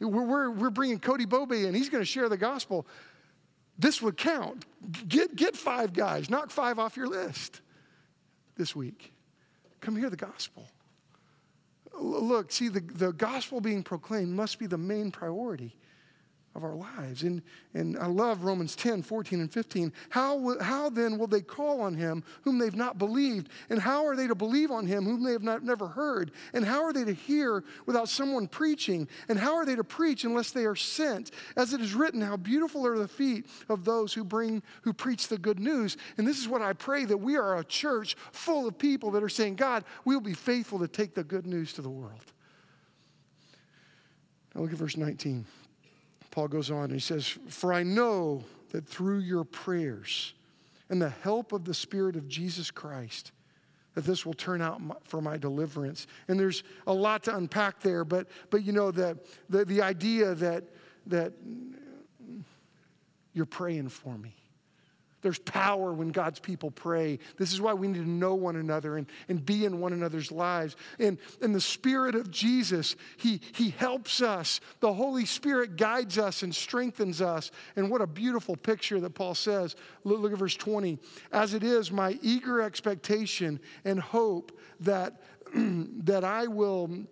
We're, 0.00 0.08
we're, 0.08 0.50
we're 0.50 0.70
bringing 0.70 0.98
Cody 0.98 1.26
Bobe 1.26 1.52
in. 1.52 1.74
He's 1.74 1.88
going 1.88 2.02
to 2.02 2.06
share 2.06 2.28
the 2.28 2.36
gospel. 2.36 2.86
This 3.78 4.02
would 4.02 4.16
count. 4.16 4.64
Get, 5.06 5.36
get 5.36 5.56
five 5.56 5.92
guys, 5.92 6.30
knock 6.30 6.50
five 6.50 6.78
off 6.78 6.96
your 6.96 7.06
list 7.06 7.60
this 8.56 8.74
week. 8.74 9.12
Come 9.80 9.96
hear 9.96 10.10
the 10.10 10.16
gospel. 10.16 10.66
Look, 12.00 12.52
see, 12.52 12.68
the, 12.68 12.80
the 12.80 13.12
gospel 13.12 13.60
being 13.60 13.82
proclaimed 13.82 14.30
must 14.30 14.58
be 14.58 14.66
the 14.66 14.78
main 14.78 15.10
priority 15.10 15.74
of 16.58 16.64
our 16.64 16.74
lives. 16.74 17.22
And, 17.22 17.40
and 17.72 17.96
I 17.98 18.06
love 18.06 18.42
Romans 18.42 18.74
10, 18.76 19.02
14, 19.02 19.40
and 19.40 19.50
15. 19.50 19.92
How, 20.10 20.58
how 20.60 20.90
then 20.90 21.16
will 21.16 21.28
they 21.28 21.40
call 21.40 21.80
on 21.80 21.94
him 21.94 22.24
whom 22.42 22.58
they've 22.58 22.74
not 22.74 22.98
believed? 22.98 23.48
And 23.70 23.80
how 23.80 24.04
are 24.04 24.16
they 24.16 24.26
to 24.26 24.34
believe 24.34 24.70
on 24.70 24.86
him 24.86 25.04
whom 25.04 25.22
they 25.22 25.32
have 25.32 25.42
not, 25.42 25.62
never 25.62 25.86
heard? 25.86 26.32
And 26.52 26.64
how 26.64 26.82
are 26.82 26.92
they 26.92 27.04
to 27.04 27.14
hear 27.14 27.62
without 27.86 28.08
someone 28.08 28.48
preaching? 28.48 29.08
And 29.28 29.38
how 29.38 29.54
are 29.54 29.64
they 29.64 29.76
to 29.76 29.84
preach 29.84 30.24
unless 30.24 30.50
they 30.50 30.66
are 30.66 30.76
sent? 30.76 31.30
As 31.56 31.72
it 31.72 31.80
is 31.80 31.94
written, 31.94 32.20
how 32.20 32.36
beautiful 32.36 32.86
are 32.86 32.98
the 32.98 33.08
feet 33.08 33.46
of 33.68 33.84
those 33.84 34.12
who 34.12 34.24
bring, 34.24 34.62
who 34.82 34.92
preach 34.92 35.28
the 35.28 35.38
good 35.38 35.60
news. 35.60 35.96
And 36.18 36.26
this 36.26 36.38
is 36.38 36.48
what 36.48 36.60
I 36.60 36.72
pray 36.72 37.04
that 37.04 37.18
we 37.18 37.36
are 37.36 37.56
a 37.56 37.64
church 37.64 38.16
full 38.32 38.66
of 38.66 38.76
people 38.76 39.12
that 39.12 39.22
are 39.22 39.28
saying, 39.28 39.54
God, 39.54 39.84
we'll 40.04 40.20
be 40.20 40.34
faithful 40.34 40.80
to 40.80 40.88
take 40.88 41.14
the 41.14 41.24
good 41.24 41.46
news 41.46 41.72
to 41.74 41.82
the 41.82 41.88
world. 41.88 42.20
Now 44.54 44.62
look 44.62 44.72
at 44.72 44.78
verse 44.78 44.96
19. 44.96 45.46
Paul 46.30 46.48
goes 46.48 46.70
on 46.70 46.84
and 46.84 46.92
he 46.92 47.00
says, 47.00 47.26
For 47.48 47.72
I 47.72 47.82
know 47.82 48.44
that 48.70 48.86
through 48.86 49.20
your 49.20 49.44
prayers 49.44 50.34
and 50.90 51.00
the 51.00 51.10
help 51.10 51.52
of 51.52 51.64
the 51.64 51.74
Spirit 51.74 52.16
of 52.16 52.28
Jesus 52.28 52.70
Christ, 52.70 53.32
that 53.94 54.04
this 54.04 54.24
will 54.24 54.34
turn 54.34 54.62
out 54.62 54.80
for 55.08 55.20
my 55.20 55.36
deliverance. 55.36 56.06
And 56.28 56.38
there's 56.38 56.62
a 56.86 56.92
lot 56.92 57.24
to 57.24 57.36
unpack 57.36 57.80
there, 57.80 58.04
but, 58.04 58.28
but 58.50 58.62
you 58.62 58.72
know, 58.72 58.90
the, 58.90 59.18
the, 59.48 59.64
the 59.64 59.82
idea 59.82 60.34
that, 60.36 60.64
that 61.06 61.32
you're 63.32 63.46
praying 63.46 63.88
for 63.88 64.16
me. 64.16 64.34
There's 65.20 65.38
power 65.40 65.92
when 65.92 66.10
God's 66.10 66.38
people 66.38 66.70
pray. 66.70 67.18
This 67.36 67.52
is 67.52 67.60
why 67.60 67.74
we 67.74 67.88
need 67.88 67.98
to 67.98 68.08
know 68.08 68.34
one 68.34 68.56
another 68.56 68.96
and, 68.96 69.06
and 69.28 69.44
be 69.44 69.64
in 69.64 69.80
one 69.80 69.92
another's 69.92 70.30
lives. 70.30 70.76
And, 70.98 71.18
and 71.42 71.54
the 71.54 71.60
Spirit 71.60 72.14
of 72.14 72.30
Jesus, 72.30 72.94
he, 73.16 73.40
he 73.52 73.70
helps 73.70 74.22
us. 74.22 74.60
The 74.80 74.92
Holy 74.92 75.24
Spirit 75.26 75.76
guides 75.76 76.18
us 76.18 76.42
and 76.42 76.54
strengthens 76.54 77.20
us. 77.20 77.50
And 77.74 77.90
what 77.90 78.00
a 78.00 78.06
beautiful 78.06 78.56
picture 78.56 79.00
that 79.00 79.14
Paul 79.14 79.34
says. 79.34 79.74
Look, 80.04 80.20
look 80.20 80.32
at 80.32 80.38
verse 80.38 80.56
20. 80.56 80.98
As 81.32 81.52
it 81.52 81.64
is 81.64 81.90
my 81.90 82.18
eager 82.22 82.62
expectation 82.62 83.58
and 83.84 83.98
hope 83.98 84.56
that, 84.80 85.20
that 85.54 86.22
I 86.22 86.46
will 86.46 87.06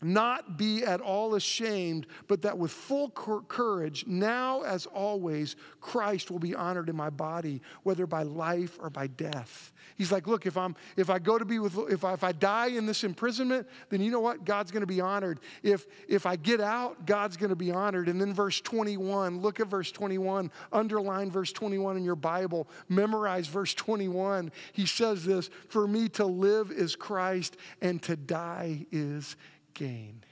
not 0.00 0.56
be 0.56 0.84
at 0.84 1.00
all 1.00 1.34
ashamed, 1.34 2.06
but 2.28 2.42
that 2.42 2.56
with 2.56 2.70
full 2.70 3.10
courage, 3.10 4.06
now 4.06 4.62
as 4.62 4.86
always, 4.86 5.56
Christ 5.80 6.30
will 6.30 6.38
be 6.38 6.54
honored 6.54 6.88
in 6.88 6.96
my 6.96 7.10
body, 7.10 7.60
whether 7.82 8.06
by 8.06 8.22
life 8.22 8.78
or 8.80 8.90
by 8.90 9.08
death. 9.08 9.72
He's 9.96 10.12
like, 10.12 10.28
look, 10.28 10.46
if 10.46 10.56
I'm 10.56 10.76
if 10.96 11.10
I 11.10 11.18
go 11.18 11.38
to 11.38 11.44
be 11.44 11.58
with 11.58 11.76
if 11.90 12.04
I, 12.04 12.12
if 12.12 12.22
I 12.22 12.32
die 12.32 12.68
in 12.68 12.86
this 12.86 13.02
imprisonment, 13.02 13.66
then 13.90 14.00
you 14.00 14.10
know 14.10 14.20
what? 14.20 14.44
God's 14.44 14.70
going 14.70 14.82
to 14.82 14.86
be 14.86 15.00
honored. 15.00 15.40
If 15.62 15.86
if 16.08 16.26
I 16.26 16.36
get 16.36 16.60
out, 16.60 17.04
God's 17.04 17.36
going 17.36 17.50
to 17.50 17.56
be 17.56 17.72
honored. 17.72 18.08
And 18.08 18.20
then 18.20 18.32
verse 18.32 18.60
21, 18.60 19.40
look 19.40 19.58
at 19.58 19.66
verse 19.66 19.90
21, 19.90 20.52
underline 20.72 21.30
verse 21.30 21.52
21 21.52 21.96
in 21.96 22.04
your 22.04 22.16
Bible, 22.16 22.68
memorize 22.88 23.48
verse 23.48 23.74
21. 23.74 24.52
He 24.72 24.86
says 24.86 25.24
this, 25.24 25.50
for 25.68 25.88
me 25.88 26.08
to 26.10 26.26
live 26.26 26.70
is 26.70 26.94
Christ 26.94 27.56
and 27.82 28.00
to 28.02 28.14
die 28.14 28.86
is 28.92 29.36
gain. 29.78 30.22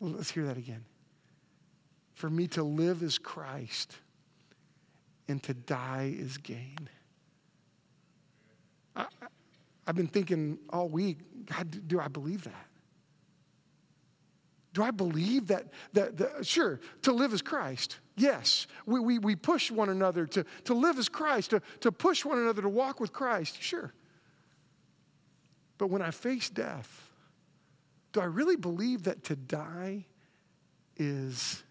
Let's 0.00 0.30
hear 0.30 0.46
that 0.46 0.56
again. 0.56 0.84
For 2.14 2.30
me 2.30 2.46
to 2.48 2.62
live 2.62 3.02
is 3.02 3.18
Christ, 3.18 3.96
and 5.28 5.42
to 5.42 5.54
die 5.54 6.14
is 6.16 6.38
gain. 6.38 6.88
I, 8.94 9.06
have 9.86 9.96
been 9.96 10.06
thinking 10.06 10.58
all 10.70 10.88
week, 10.88 11.18
God, 11.46 11.88
do 11.88 11.98
I 11.98 12.08
believe 12.08 12.44
that? 12.44 12.66
Do 14.72 14.82
I 14.82 14.90
believe 14.90 15.48
that, 15.48 15.66
that, 15.92 16.16
that 16.18 16.46
sure, 16.46 16.80
to 17.02 17.12
live 17.12 17.32
as 17.32 17.42
Christ? 17.42 17.98
Yes. 18.16 18.66
We, 18.86 19.00
we, 19.00 19.18
we 19.18 19.36
push 19.36 19.70
one 19.70 19.88
another 19.90 20.26
to, 20.26 20.44
to 20.64 20.74
live 20.74 20.98
as 20.98 21.08
Christ, 21.08 21.50
to, 21.50 21.60
to 21.80 21.92
push 21.92 22.24
one 22.24 22.38
another 22.38 22.62
to 22.62 22.68
walk 22.68 23.00
with 23.00 23.12
Christ. 23.12 23.60
Sure. 23.60 23.92
But 25.82 25.90
when 25.90 26.00
I 26.00 26.12
face 26.12 26.48
death, 26.48 27.10
do 28.12 28.20
I 28.20 28.26
really 28.26 28.54
believe 28.54 29.02
that 29.02 29.24
to 29.24 29.34
die 29.34 30.04
is 30.96 31.64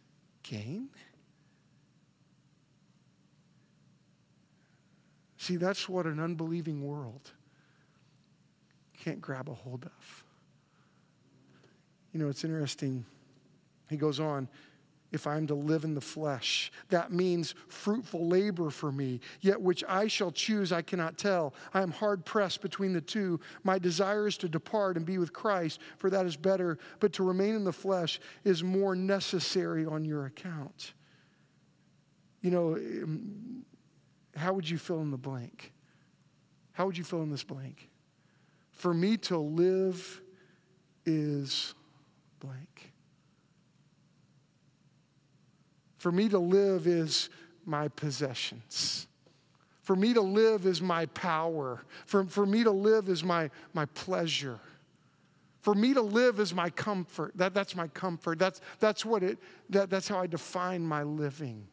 gain? 0.44 0.90
See, 5.38 5.56
that's 5.56 5.88
what 5.88 6.06
an 6.08 6.20
unbelieving 6.20 6.86
world 6.86 7.32
can't 9.00 9.22
grab 9.22 9.48
a 9.48 9.54
hold 9.54 9.86
of. 9.86 10.26
You 12.12 12.20
know, 12.20 12.28
it's 12.28 12.44
interesting. 12.44 13.06
He 13.90 13.96
goes 13.96 14.20
on, 14.20 14.50
if 15.12 15.28
I 15.28 15.38
am 15.38 15.48
to 15.48 15.56
live 15.56 15.84
in 15.84 15.94
the 15.94 16.02
flesh. 16.02 16.72
That 16.90 17.12
means 17.12 17.54
fruitful 17.68 18.28
labor 18.28 18.70
for 18.70 18.92
me, 18.92 19.20
yet 19.42 19.62
which 19.62 19.84
I 19.88 20.08
shall 20.08 20.32
choose, 20.32 20.72
I 20.72 20.82
cannot 20.82 21.18
tell. 21.18 21.54
I 21.74 21.82
am 21.82 21.92
hard 21.92 22.26
pressed 22.26 22.62
between 22.62 22.94
the 22.94 23.02
two. 23.02 23.40
My 23.64 23.78
desire 23.78 24.28
is 24.28 24.38
to 24.38 24.50
depart 24.50 24.98
and 24.98 25.06
be 25.06 25.18
with 25.18 25.34
Christ, 25.34 25.80
for 25.98 26.10
that 26.10 26.26
is 26.26 26.38
better, 26.38 26.78
but 27.00 27.14
to 27.14 27.24
remain 27.24 27.56
in 27.56 27.64
the 27.64 27.74
flesh 27.74 28.20
is 28.44 28.64
more 28.64 28.96
necessary 28.96 29.86
on 29.86 30.06
your 30.06 30.26
account. 30.26 30.94
You 32.42 32.52
know, 32.52 32.76
um, 32.76 33.66
how 34.36 34.54
would 34.54 34.70
you 34.70 34.78
fill 34.78 35.02
in 35.02 35.12
the 35.12 35.18
blank? 35.18 35.74
How 36.72 36.86
would 36.86 36.98
you 36.98 37.04
fill 37.04 37.22
in 37.22 37.30
this 37.30 37.44
blank? 37.44 37.90
For 38.72 38.94
me 38.94 39.18
to 39.18 39.38
live 39.38 40.22
is 41.06 41.76
blank. 42.40 42.71
For 46.02 46.12
me 46.12 46.30
to 46.30 46.40
live 46.40 46.88
is 46.88 47.30
my 47.64 47.88
possessions. 47.90 49.06
For 49.84 49.96
me 49.96 50.16
to 50.16 50.22
live 50.22 50.66
is 50.66 50.82
my 50.82 51.06
power. 51.06 51.84
For, 52.08 52.24
for 52.26 52.44
me 52.44 52.64
to 52.64 52.72
live 52.72 53.08
is 53.08 53.24
my, 53.24 53.52
my 53.76 53.86
pleasure. 53.86 54.60
For 55.60 55.76
me 55.76 55.94
to 55.94 56.02
live 56.02 56.40
is 56.40 56.56
my 56.56 56.72
comfort. 56.72 57.34
That, 57.36 57.54
that's 57.54 57.76
my 57.76 57.88
comfort. 57.90 58.40
That's, 58.40 58.62
that's, 58.80 59.06
what 59.06 59.22
it, 59.22 59.38
that, 59.70 59.92
that's 59.92 60.08
how 60.08 60.18
I 60.18 60.26
define 60.26 60.82
my 60.82 61.04
living. 61.04 61.68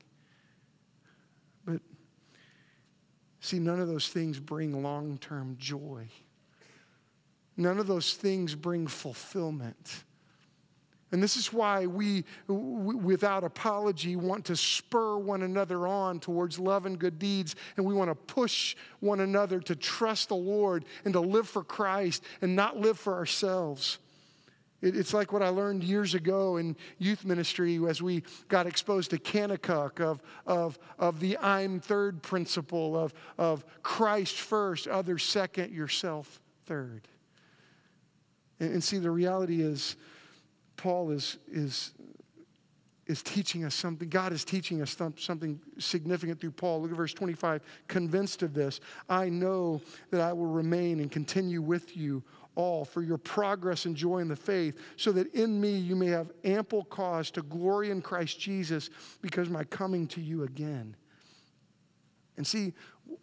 But 1.64 1.81
see, 3.41 3.59
none 3.59 3.81
of 3.81 3.88
those 3.88 4.09
things 4.09 4.38
bring 4.38 4.83
long 4.83 5.17
term 5.17 5.57
joy. 5.59 6.07
None 7.57 7.79
of 7.79 7.87
those 7.87 8.12
things 8.12 8.55
bring 8.55 8.88
fulfillment. 8.88 10.05
And 11.11 11.23
this 11.23 11.38
is 11.38 11.53
why 11.53 11.87
we, 11.87 12.25
without 12.49 13.42
apology, 13.42 14.14
want 14.14 14.44
to 14.47 14.57
spur 14.57 15.16
one 15.16 15.42
another 15.42 15.87
on 15.87 16.21
towards 16.21 16.59
love 16.59 16.85
and 16.85 16.99
good 16.99 17.18
deeds. 17.18 17.57
And 17.77 17.87
we 17.87 17.94
want 17.94 18.11
to 18.11 18.14
push 18.14 18.77
one 19.01 19.21
another 19.21 19.59
to 19.61 19.75
trust 19.75 20.29
the 20.29 20.37
Lord 20.37 20.85
and 21.05 21.14
to 21.14 21.21
live 21.21 21.49
for 21.49 21.64
Christ 21.64 22.23
and 22.42 22.55
not 22.55 22.77
live 22.77 22.99
for 22.99 23.14
ourselves. 23.14 23.99
it's 24.83 25.14
like 25.14 25.33
what 25.33 25.42
I 25.42 25.49
learned 25.49 25.83
years 25.83 26.14
ago 26.14 26.59
in 26.59 26.77
youth 26.99 27.25
ministry 27.25 27.81
as 27.88 28.03
we 28.03 28.23
got 28.49 28.66
exposed 28.66 29.11
to 29.11 29.18
Kanakuk 29.18 30.01
of, 30.01 30.21
of, 30.47 30.79
of 30.99 31.21
the 31.21 31.38
I'm 31.38 31.81
third 31.81 32.23
principle 32.23 32.99
of, 32.99 33.14
of 33.38 33.64
Christ 33.83 34.37
first, 34.37 34.87
others 34.87 35.25
second, 35.25 35.73
yourself 35.73 36.38
third. 36.66 37.09
and, 38.61 38.75
and 38.75 38.85
see, 38.85 38.99
the 38.99 39.11
reality 39.11 39.62
is, 39.62 39.97
Paul 40.79 41.11
is, 41.11 41.37
is, 41.53 41.93
is 43.07 43.23
teaching 43.23 43.64
us 43.64 43.75
something. 43.75 44.09
God 44.09 44.33
is 44.33 44.45
teaching 44.45 44.81
us 44.81 44.97
something 45.17 45.61
significant 45.79 46.41
through 46.41 46.53
Paul. 46.53 46.81
Look 46.81 46.91
at 46.91 46.97
verse 46.97 47.12
25. 47.12 47.61
Convinced 47.88 48.43
of 48.43 48.55
this, 48.55 48.81
I 49.11 49.29
know 49.29 49.83
that 50.11 50.23
I 50.23 50.33
will 50.33 50.47
remain 50.47 51.01
and 51.01 51.11
continue 51.11 51.61
with 51.61 51.95
you 51.97 52.23
all 52.55 52.85
for 52.85 53.03
your 53.03 53.19
progress 53.19 53.85
and 53.85 53.95
joy 53.95 54.19
in 54.19 54.29
the 54.29 54.37
faith, 54.37 54.81
so 54.97 55.12
that 55.12 55.33
in 55.33 55.61
me 55.61 55.77
you 55.77 55.95
may 55.95 56.09
have 56.09 56.33
ample 56.43 56.85
cause 56.85 57.31
to 57.33 57.43
glory 57.43 57.91
in 57.91 58.03
Christ 58.03 58.41
Jesus 58.41 58.91
because 59.21 59.49
my 59.49 59.62
coming 59.64 60.09
to 60.09 60.21
you 60.21 60.43
again. 60.43 60.97
And 62.37 62.47
see, 62.47 62.73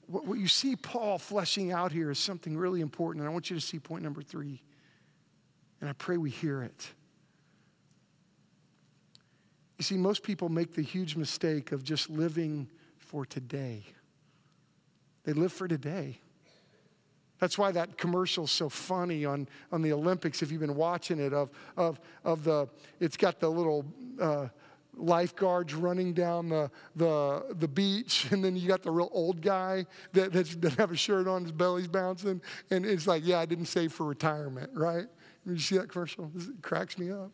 what 0.08 0.38
you 0.38 0.48
see 0.48 0.76
Paul 0.76 1.18
fleshing 1.18 1.72
out 1.72 1.92
here 1.92 2.12
is 2.12 2.20
something 2.20 2.58
really 2.58 2.82
important. 2.82 3.22
And 3.22 3.30
I 3.30 3.34
want 3.34 3.50
you 3.50 3.56
to 3.56 3.62
see 3.62 3.80
point 3.80 4.04
number 4.04 4.22
three. 4.22 4.62
And 5.80 5.90
I 5.90 5.94
pray 5.94 6.18
we 6.18 6.30
hear 6.30 6.64
it. 6.64 6.90
You 9.78 9.84
see, 9.84 9.98
most 9.98 10.24
people 10.24 10.50
make 10.50 10.74
the 10.74 10.82
huge 10.82 11.16
mistake 11.16 11.72
of 11.72 11.84
just 11.84 12.10
living 12.10 12.70
for 12.98 13.26
today. 13.26 13.84
They 15.24 15.34
live 15.34 15.52
for 15.52 15.68
today. 15.68 16.20
That's 17.40 17.58
why 17.58 17.72
that 17.72 17.98
commercial's 17.98 18.52
so 18.52 18.70
funny 18.70 19.26
on, 19.26 19.50
on 19.72 19.82
the 19.82 19.92
Olympics, 19.92 20.42
if 20.42 20.52
you've 20.52 20.62
been 20.62 20.76
watching 20.76 21.20
it, 21.20 21.34
of, 21.34 21.52
of, 21.76 22.00
of 22.24 22.46
the, 22.46 22.70
it's 23.02 23.18
got 23.18 23.42
the 23.42 23.50
little 23.50 23.86
uh, 24.22 24.48
lifeguards 24.96 25.74
running 25.74 26.14
down 26.14 26.48
the, 26.48 26.72
the, 26.96 27.56
the 27.60 27.68
beach, 27.68 28.28
and 28.32 28.44
then 28.44 28.56
you 28.56 28.70
got 28.70 28.84
the 28.84 28.92
real 28.92 29.10
old 29.12 29.42
guy 29.42 29.86
that, 30.14 30.32
that 30.32 30.74
have 30.76 30.92
a 30.92 30.96
shirt 30.96 31.28
on, 31.28 31.44
his 31.44 31.52
belly's 31.52 31.88
bouncing, 31.88 32.42
and 32.72 32.86
it's 32.86 33.08
like, 33.08 33.26
yeah, 33.26 33.40
I 33.40 33.46
didn't 33.46 33.66
save 33.66 33.92
for 33.92 34.06
retirement, 34.06 34.72
right? 34.74 35.08
You 35.46 35.60
see 35.60 35.78
that 35.78 35.90
commercial? 35.90 36.32
It 36.36 36.62
cracks 36.62 36.98
me 36.98 37.12
up 37.12 37.32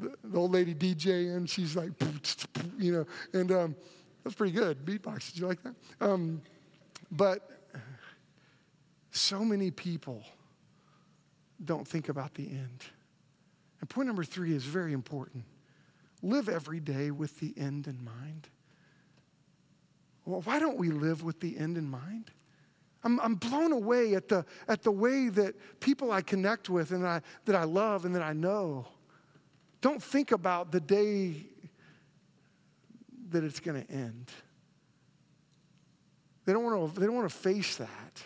the, 0.00 0.38
old 0.38 0.52
lady 0.52 0.74
DJ 0.74 1.36
and 1.36 1.48
she's 1.48 1.76
like, 1.76 1.90
you 2.78 2.92
know, 2.92 3.06
and 3.32 3.52
um, 3.52 3.76
that's 4.24 4.34
pretty 4.34 4.52
good. 4.52 4.84
Beatbox, 4.84 5.32
did 5.32 5.40
you 5.40 5.46
like 5.46 5.62
that? 5.62 5.74
Um, 6.00 6.42
but 7.10 7.48
so 9.10 9.44
many 9.44 9.70
people 9.70 10.22
don't 11.64 11.86
think 11.86 12.08
about 12.08 12.34
the 12.34 12.48
end. 12.48 12.84
And 13.80 13.88
point 13.88 14.06
number 14.06 14.24
three 14.24 14.54
is 14.54 14.64
very 14.64 14.92
important. 14.92 15.44
Live 16.22 16.48
every 16.48 16.80
day 16.80 17.10
with 17.10 17.40
the 17.40 17.54
end 17.56 17.86
in 17.86 18.04
mind. 18.04 18.48
Well, 20.26 20.42
why 20.42 20.58
don't 20.58 20.76
we 20.76 20.90
live 20.90 21.24
with 21.24 21.40
the 21.40 21.56
end 21.56 21.76
in 21.78 21.88
mind? 21.90 22.30
I'm, 23.02 23.18
I'm 23.20 23.34
blown 23.36 23.72
away 23.72 24.14
at 24.14 24.28
the, 24.28 24.44
at 24.68 24.82
the 24.82 24.90
way 24.90 25.28
that 25.30 25.54
people 25.80 26.12
I 26.12 26.20
connect 26.20 26.68
with 26.68 26.90
and 26.90 27.06
I, 27.06 27.22
that 27.46 27.56
I 27.56 27.64
love 27.64 28.04
and 28.04 28.14
that 28.14 28.22
I 28.22 28.34
know 28.34 28.86
don't 29.80 30.02
think 30.02 30.32
about 30.32 30.72
the 30.72 30.80
day 30.80 31.46
that 33.30 33.44
it's 33.44 33.60
going 33.60 33.84
to 33.84 33.92
end. 33.92 34.30
They 36.44 36.52
don't 36.52 36.64
want 36.64 36.94
to, 36.94 37.00
they 37.00 37.06
don't 37.06 37.14
want 37.14 37.30
to 37.30 37.36
face 37.36 37.76
that. 37.76 38.22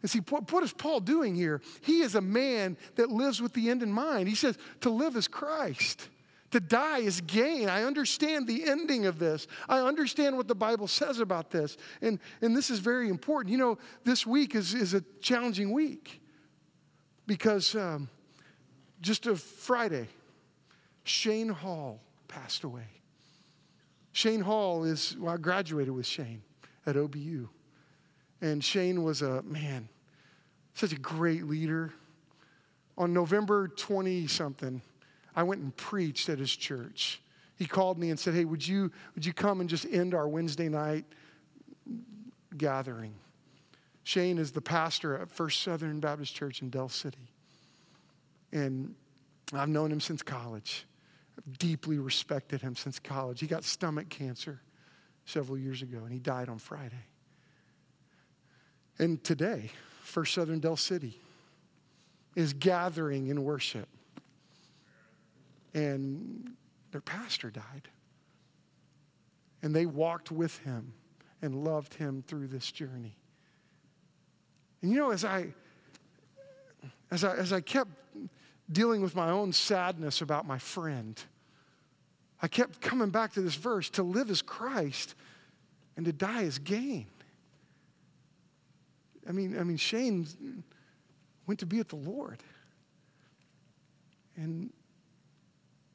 And 0.00 0.10
see, 0.10 0.20
what, 0.20 0.62
is 0.62 0.72
Paul 0.72 1.00
doing 1.00 1.34
here? 1.34 1.60
He 1.82 2.00
is 2.00 2.14
a 2.14 2.20
man 2.20 2.76
that 2.94 3.10
lives 3.10 3.42
with 3.42 3.52
the 3.52 3.68
end 3.68 3.82
in 3.82 3.92
mind. 3.92 4.28
He 4.28 4.36
says, 4.36 4.56
to 4.82 4.90
live 4.90 5.16
is 5.16 5.26
Christ. 5.26 6.08
To 6.52 6.60
die 6.60 7.00
is 7.00 7.20
gain. 7.20 7.68
I 7.68 7.82
understand 7.82 8.46
the 8.46 8.64
ending 8.64 9.06
of 9.06 9.18
this. 9.18 9.46
I 9.68 9.80
understand 9.80 10.36
what 10.36 10.48
the 10.48 10.54
Bible 10.54 10.86
says 10.86 11.18
about 11.20 11.50
this. 11.50 11.76
And, 12.00 12.20
and 12.40 12.56
this 12.56 12.70
is 12.70 12.78
very 12.78 13.08
important. 13.08 13.50
You 13.52 13.58
know, 13.58 13.78
this 14.04 14.26
week 14.26 14.54
is, 14.54 14.72
is 14.72 14.94
a 14.94 15.02
challenging 15.20 15.72
week 15.72 16.22
because 17.26 17.74
um, 17.74 18.08
just 19.02 19.26
a 19.26 19.36
Friday, 19.36 20.06
Shane 21.08 21.48
Hall 21.48 22.00
passed 22.28 22.64
away. 22.64 22.86
Shane 24.12 24.40
Hall 24.40 24.84
is, 24.84 25.16
well, 25.18 25.34
I 25.34 25.36
graduated 25.36 25.94
with 25.94 26.06
Shane 26.06 26.42
at 26.86 26.96
OBU. 26.96 27.48
And 28.40 28.62
Shane 28.62 29.02
was 29.02 29.22
a, 29.22 29.42
man, 29.42 29.88
such 30.74 30.92
a 30.92 30.98
great 30.98 31.44
leader. 31.44 31.92
On 32.96 33.12
November 33.12 33.68
20 33.68 34.26
something, 34.26 34.82
I 35.36 35.42
went 35.44 35.60
and 35.62 35.76
preached 35.76 36.28
at 36.28 36.38
his 36.38 36.54
church. 36.54 37.20
He 37.56 37.66
called 37.66 37.98
me 37.98 38.10
and 38.10 38.18
said, 38.18 38.34
Hey, 38.34 38.44
would 38.44 38.66
you, 38.66 38.90
would 39.14 39.24
you 39.24 39.32
come 39.32 39.60
and 39.60 39.68
just 39.68 39.86
end 39.86 40.14
our 40.14 40.28
Wednesday 40.28 40.68
night 40.68 41.04
gathering? 42.56 43.14
Shane 44.02 44.38
is 44.38 44.52
the 44.52 44.60
pastor 44.60 45.16
at 45.16 45.30
First 45.30 45.62
Southern 45.62 46.00
Baptist 46.00 46.34
Church 46.34 46.62
in 46.62 46.70
Del 46.70 46.88
City. 46.88 47.30
And 48.52 48.94
I've 49.52 49.68
known 49.68 49.92
him 49.92 50.00
since 50.00 50.22
college. 50.22 50.86
Deeply 51.58 51.98
respected 51.98 52.60
him 52.60 52.74
since 52.74 52.98
college. 52.98 53.40
He 53.40 53.46
got 53.46 53.64
stomach 53.64 54.08
cancer 54.08 54.60
several 55.24 55.58
years 55.58 55.82
ago, 55.82 55.98
and 55.98 56.12
he 56.12 56.18
died 56.18 56.48
on 56.48 56.58
Friday. 56.58 57.06
And 58.98 59.22
today, 59.22 59.70
First 60.02 60.34
Southern 60.34 60.58
Del 60.58 60.76
City 60.76 61.20
is 62.34 62.52
gathering 62.52 63.28
in 63.28 63.44
worship. 63.44 63.88
And 65.74 66.52
their 66.92 67.00
pastor 67.00 67.50
died. 67.50 67.88
And 69.62 69.74
they 69.74 69.86
walked 69.86 70.30
with 70.30 70.58
him 70.60 70.94
and 71.42 71.64
loved 71.64 71.94
him 71.94 72.22
through 72.26 72.48
this 72.48 72.72
journey. 72.72 73.16
And 74.82 74.92
you 74.92 74.98
know, 74.98 75.10
as 75.10 75.24
I 75.24 75.54
as 77.10 77.24
I 77.24 77.36
as 77.36 77.52
I 77.52 77.60
kept 77.60 77.90
dealing 78.70 79.00
with 79.00 79.16
my 79.16 79.30
own 79.30 79.52
sadness 79.52 80.20
about 80.20 80.46
my 80.46 80.58
friend, 80.58 81.20
I 82.40 82.48
kept 82.48 82.80
coming 82.80 83.10
back 83.10 83.32
to 83.34 83.40
this 83.40 83.54
verse 83.54 83.90
to 83.90 84.02
live 84.02 84.30
as 84.30 84.42
Christ 84.42 85.14
and 85.96 86.06
to 86.06 86.12
die 86.12 86.44
as 86.44 86.58
gain. 86.58 87.06
I 89.28 89.32
mean, 89.32 89.58
I 89.58 89.64
mean, 89.64 89.76
Shane 89.76 90.26
went 91.46 91.60
to 91.60 91.66
be 91.66 91.78
with 91.78 91.88
the 91.88 91.96
Lord. 91.96 92.42
And, 94.36 94.70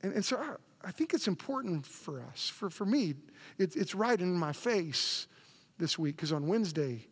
and, 0.01 0.13
and 0.13 0.25
so 0.25 0.37
I, 0.37 0.87
I 0.87 0.91
think 0.91 1.13
it's 1.13 1.27
important 1.27 1.85
for 1.85 2.21
us, 2.21 2.49
for, 2.49 2.69
for 2.69 2.85
me, 2.85 3.15
it, 3.57 3.75
it's 3.75 3.95
right 3.95 4.19
in 4.19 4.33
my 4.33 4.51
face 4.51 5.27
this 5.79 5.97
week, 5.97 6.17
because 6.17 6.33
on 6.33 6.45
Wednesday 6.45 7.07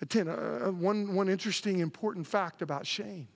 at 0.00 0.08
10, 0.08 0.28
uh, 0.28 0.32
uh, 0.32 0.70
one, 0.70 1.14
one 1.14 1.28
interesting, 1.28 1.80
important 1.80 2.26
fact 2.26 2.62
about 2.62 2.86
Shane. 2.86 3.26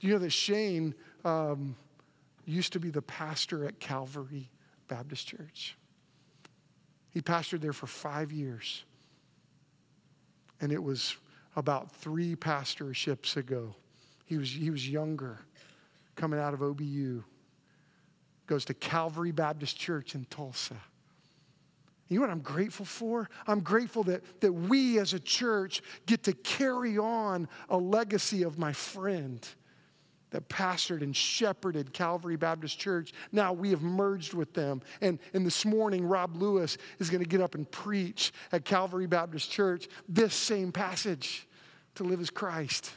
Do 0.00 0.08
you 0.08 0.12
know 0.14 0.18
that 0.18 0.30
Shane 0.30 0.94
um, 1.24 1.76
used 2.44 2.72
to 2.72 2.80
be 2.80 2.90
the 2.90 3.02
pastor 3.02 3.64
at 3.66 3.78
Calvary 3.78 4.50
Baptist 4.88 5.26
Church. 5.26 5.76
He 7.10 7.20
pastored 7.20 7.60
there 7.60 7.72
for 7.72 7.86
five 7.86 8.32
years. 8.32 8.84
And 10.60 10.72
it 10.72 10.82
was 10.82 11.16
about 11.56 11.92
three 11.96 12.36
pastorships 12.36 13.36
ago. 13.36 13.74
He 14.24 14.38
was, 14.38 14.50
he 14.50 14.70
was 14.70 14.88
younger, 14.88 15.40
coming 16.16 16.40
out 16.40 16.54
of 16.54 16.60
OBU. 16.60 17.22
Goes 18.46 18.64
to 18.66 18.74
Calvary 18.74 19.32
Baptist 19.32 19.78
Church 19.78 20.14
in 20.14 20.24
Tulsa. 20.26 20.76
You 22.08 22.18
know 22.18 22.26
what 22.26 22.30
I'm 22.30 22.40
grateful 22.40 22.84
for? 22.84 23.30
I'm 23.46 23.60
grateful 23.60 24.04
that, 24.04 24.40
that 24.40 24.52
we 24.52 24.98
as 24.98 25.14
a 25.14 25.20
church 25.20 25.82
get 26.06 26.24
to 26.24 26.32
carry 26.34 26.98
on 26.98 27.48
a 27.70 27.76
legacy 27.76 28.42
of 28.42 28.58
my 28.58 28.72
friend 28.72 29.46
that 30.32 30.48
pastored 30.48 31.02
and 31.02 31.14
shepherded 31.14 31.92
Calvary 31.92 32.36
Baptist 32.36 32.78
Church. 32.78 33.12
Now 33.30 33.52
we 33.52 33.70
have 33.70 33.82
merged 33.82 34.34
with 34.34 34.52
them. 34.54 34.82
And, 35.00 35.18
and 35.32 35.46
this 35.46 35.64
morning, 35.64 36.04
Rob 36.04 36.36
Lewis 36.36 36.76
is 36.98 37.08
going 37.08 37.22
to 37.22 37.28
get 37.28 37.40
up 37.40 37.54
and 37.54 37.70
preach 37.70 38.32
at 38.50 38.64
Calvary 38.64 39.06
Baptist 39.06 39.50
Church 39.50 39.88
this 40.08 40.34
same 40.34 40.72
passage 40.72 41.46
to 41.94 42.04
live 42.04 42.20
as 42.20 42.30
Christ 42.30 42.90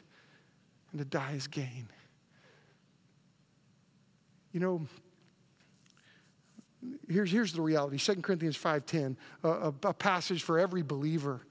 and 0.92 1.00
to 1.00 1.06
die 1.06 1.34
as 1.36 1.48
gain. 1.48 1.90
You 4.54 4.62
know, 4.62 4.88
here's, 7.10 7.32
here's 7.32 7.52
the 7.52 7.62
reality 7.62 7.98
2 7.98 8.22
Corinthians 8.22 8.58
5.10, 8.58 9.18
a, 9.44 9.50
a, 9.50 9.74
a 9.84 9.94
passage 9.94 10.44
for 10.44 10.58
every 10.58 10.82
believer. 10.82 11.42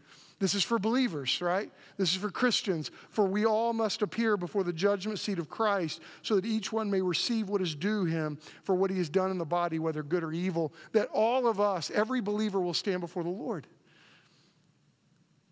This 0.40 0.54
is 0.54 0.64
for 0.64 0.78
believers, 0.78 1.40
right? 1.40 1.70
This 1.96 2.10
is 2.10 2.16
for 2.16 2.30
Christians. 2.30 2.90
For 3.10 3.24
we 3.24 3.46
all 3.46 3.72
must 3.72 4.02
appear 4.02 4.36
before 4.36 4.64
the 4.64 4.72
judgment 4.72 5.18
seat 5.18 5.38
of 5.38 5.48
Christ 5.48 6.00
so 6.22 6.34
that 6.36 6.44
each 6.44 6.72
one 6.72 6.90
may 6.90 7.00
receive 7.00 7.48
what 7.48 7.62
is 7.62 7.74
due 7.74 8.04
him 8.04 8.38
for 8.62 8.74
what 8.74 8.90
he 8.90 8.98
has 8.98 9.08
done 9.08 9.30
in 9.30 9.38
the 9.38 9.44
body, 9.44 9.78
whether 9.78 10.02
good 10.02 10.24
or 10.24 10.32
evil. 10.32 10.72
That 10.92 11.08
all 11.12 11.46
of 11.46 11.60
us, 11.60 11.90
every 11.90 12.20
believer, 12.20 12.60
will 12.60 12.74
stand 12.74 13.00
before 13.00 13.22
the 13.22 13.30
Lord. 13.30 13.66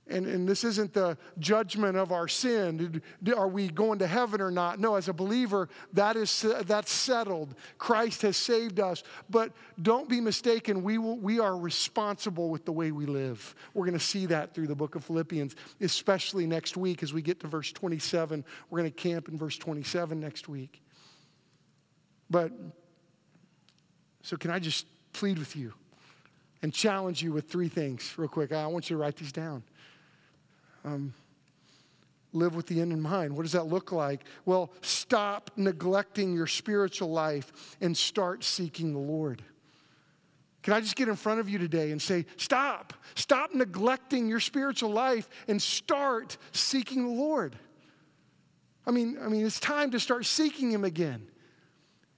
And, 0.09 0.27
and 0.27 0.49
this 0.49 0.65
isn't 0.65 0.93
the 0.93 1.17
judgment 1.39 1.97
of 1.97 2.11
our 2.11 2.27
sin. 2.27 3.01
Are 3.37 3.47
we 3.47 3.69
going 3.69 4.01
to 4.01 4.07
heaven 4.07 4.41
or 4.41 4.51
not? 4.51 4.81
No, 4.81 4.97
as 4.97 5.09
a 5.09 5.13
believer, 5.13 5.69
that 5.93 6.17
is, 6.17 6.45
that's 6.65 6.91
settled. 6.91 7.55
Christ 7.79 8.23
has 8.23 8.37
saved 8.37 8.81
us. 8.81 9.05
But 9.31 9.53
don't 9.81 10.09
be 10.09 10.21
mistaken, 10.21 10.83
we, 10.83 10.99
will, 10.99 11.19
we 11.19 11.39
are 11.39 11.57
responsible 11.57 12.51
with 12.51 12.65
the 12.65 12.73
way 12.73 12.91
we 12.91 13.07
live. 13.07 13.55
We're 13.75 13.87
going 13.87 13.99
to 13.99 14.05
see 14.05 14.27
that 14.27 14.55
through 14.55 14.67
the 14.67 14.75
book 14.75 14.97
of 14.97 15.05
Philippians, 15.05 15.55
especially 15.81 16.47
next 16.47 16.77
week 16.77 17.05
as 17.05 17.13
we 17.13 17.23
get 17.23 17.39
to 17.41 17.47
verse 17.47 17.71
27. 17.71 18.45
We're 18.71 18.81
going 18.81 18.91
to 18.91 18.97
camp 18.97 19.29
in 19.29 19.39
verse 19.39 19.57
27 19.57 20.19
next 20.19 20.49
week. 20.49 20.83
But, 22.29 22.51
so 24.23 24.37
can 24.37 24.51
I 24.51 24.59
just 24.59 24.87
plead 25.13 25.39
with 25.39 25.55
you 25.55 25.75
and 26.61 26.75
challenge 26.75 27.23
you 27.23 27.33
with 27.33 27.49
three 27.49 27.69
things, 27.69 28.13
real 28.17 28.29
quick? 28.29 28.51
I 28.51 28.67
want 28.67 28.91
you 28.91 28.97
to 28.97 29.01
write 29.01 29.17
these 29.17 29.31
down 29.31 29.63
um, 30.85 31.15
live 32.33 32.55
with 32.55 32.67
the 32.67 32.81
end 32.81 32.93
in 32.93 33.01
mind. 33.01 33.37
What 33.37 33.43
does 33.43 33.53
that 33.53 33.67
look 33.67 33.93
like? 33.93 34.25
Well, 34.45 34.73
stop 34.81 35.51
neglecting 35.57 36.35
your 36.35 36.47
spiritual 36.47 37.11
life 37.11 37.77
and 37.81 37.97
start 37.97 38.45
seeking 38.45 38.93
the 38.93 38.99
Lord. 38.99 39.43
Can 40.63 40.75
I 40.75 40.81
just 40.81 40.95
get 40.95 41.09
in 41.09 41.17
front 41.17 41.41
of 41.41 41.49
you 41.49 41.59
today 41.59 41.91
and 41.91 42.01
say, 42.01 42.25
stop, 42.37 42.95
stop 43.17 43.53
neglecting 43.53 44.29
your 44.29 44.41
spiritual 44.41 44.91
life 44.91 45.29
and 45.49 45.61
start 45.61 46.37
seeking 46.53 47.03
the 47.03 47.23
Lord? 47.23 47.57
I 48.87 48.93
mean, 48.93 49.19
I 49.21 49.29
mean, 49.29 49.45
it's 49.45 49.61
time 49.61 49.91
to 49.91 50.01
start 50.01 50.25
seeking 50.25 50.71
Him 50.71 50.85
again. 50.85 51.27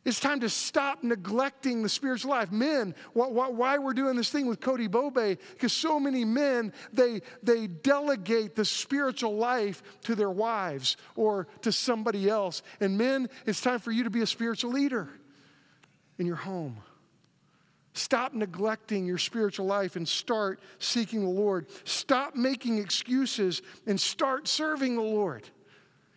It's 0.04 0.20
time 0.20 0.40
to 0.40 0.50
stop 0.50 1.02
neglecting 1.02 1.82
the 1.82 1.88
spiritual 1.88 2.32
life. 2.32 2.52
Men, 2.52 2.94
why 3.14 3.78
we're 3.78 3.94
doing 3.94 4.16
this 4.16 4.28
thing 4.28 4.46
with 4.46 4.60
Cody 4.60 4.86
Bobe, 4.86 5.38
because 5.52 5.72
so 5.72 5.98
many 5.98 6.26
men, 6.26 6.74
they, 6.92 7.22
they 7.42 7.66
delegate 7.66 8.54
the 8.54 8.66
spiritual 8.66 9.36
life 9.36 9.82
to 10.02 10.14
their 10.14 10.30
wives 10.30 10.98
or 11.16 11.48
to 11.62 11.72
somebody 11.72 12.28
else. 12.28 12.62
And 12.80 12.98
men, 12.98 13.30
it's 13.46 13.62
time 13.62 13.78
for 13.78 13.92
you 13.92 14.04
to 14.04 14.10
be 14.10 14.20
a 14.20 14.26
spiritual 14.26 14.72
leader 14.72 15.08
in 16.18 16.26
your 16.26 16.36
home. 16.36 16.76
Stop 17.94 18.34
neglecting 18.34 19.06
your 19.06 19.18
spiritual 19.18 19.66
life 19.66 19.96
and 19.96 20.06
start 20.06 20.60
seeking 20.80 21.22
the 21.22 21.30
Lord. 21.30 21.66
Stop 21.84 22.34
making 22.34 22.78
excuses 22.78 23.62
and 23.86 23.98
start 23.98 24.48
serving 24.48 24.96
the 24.96 25.02
Lord. 25.02 25.48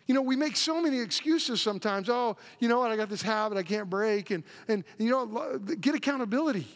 You 0.08 0.14
know, 0.14 0.22
we 0.22 0.36
make 0.36 0.56
so 0.56 0.80
many 0.80 1.00
excuses 1.00 1.60
sometimes. 1.60 2.08
Oh, 2.08 2.36
you 2.58 2.66
know 2.66 2.80
what? 2.80 2.90
I 2.90 2.96
got 2.96 3.10
this 3.10 3.22
habit 3.22 3.58
I 3.58 3.62
can't 3.62 3.88
break. 3.88 4.30
And, 4.30 4.42
and 4.66 4.82
you 4.98 5.10
know, 5.10 5.58
get 5.58 5.94
accountability. 5.94 6.66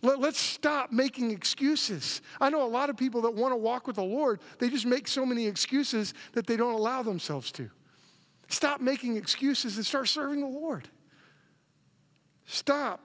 Let, 0.00 0.18
us 0.20 0.38
stop 0.38 0.90
making 0.90 1.30
excuses. 1.30 2.22
I 2.40 2.50
know 2.50 2.64
a 2.64 2.66
lot 2.66 2.90
of 2.90 2.96
people 2.96 3.20
that 3.22 3.34
want 3.34 3.52
to 3.52 3.56
walk 3.56 3.86
with 3.86 3.96
the 3.96 4.02
Lord, 4.02 4.40
they 4.58 4.68
just 4.68 4.86
make 4.86 5.06
so 5.06 5.24
many 5.24 5.46
excuses 5.46 6.14
that 6.32 6.46
they 6.46 6.56
don't 6.56 6.74
allow 6.74 7.02
themselves 7.02 7.52
to. 7.52 7.70
Stop 8.48 8.80
making 8.80 9.16
excuses 9.16 9.76
and 9.76 9.86
start 9.86 10.08
serving 10.08 10.40
the 10.40 10.46
Lord. 10.46 10.88
Stop 12.46 13.00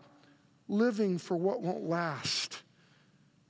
living 0.68 1.18
for 1.18 1.38
what 1.38 1.62
won't 1.62 1.84
last 1.84 2.64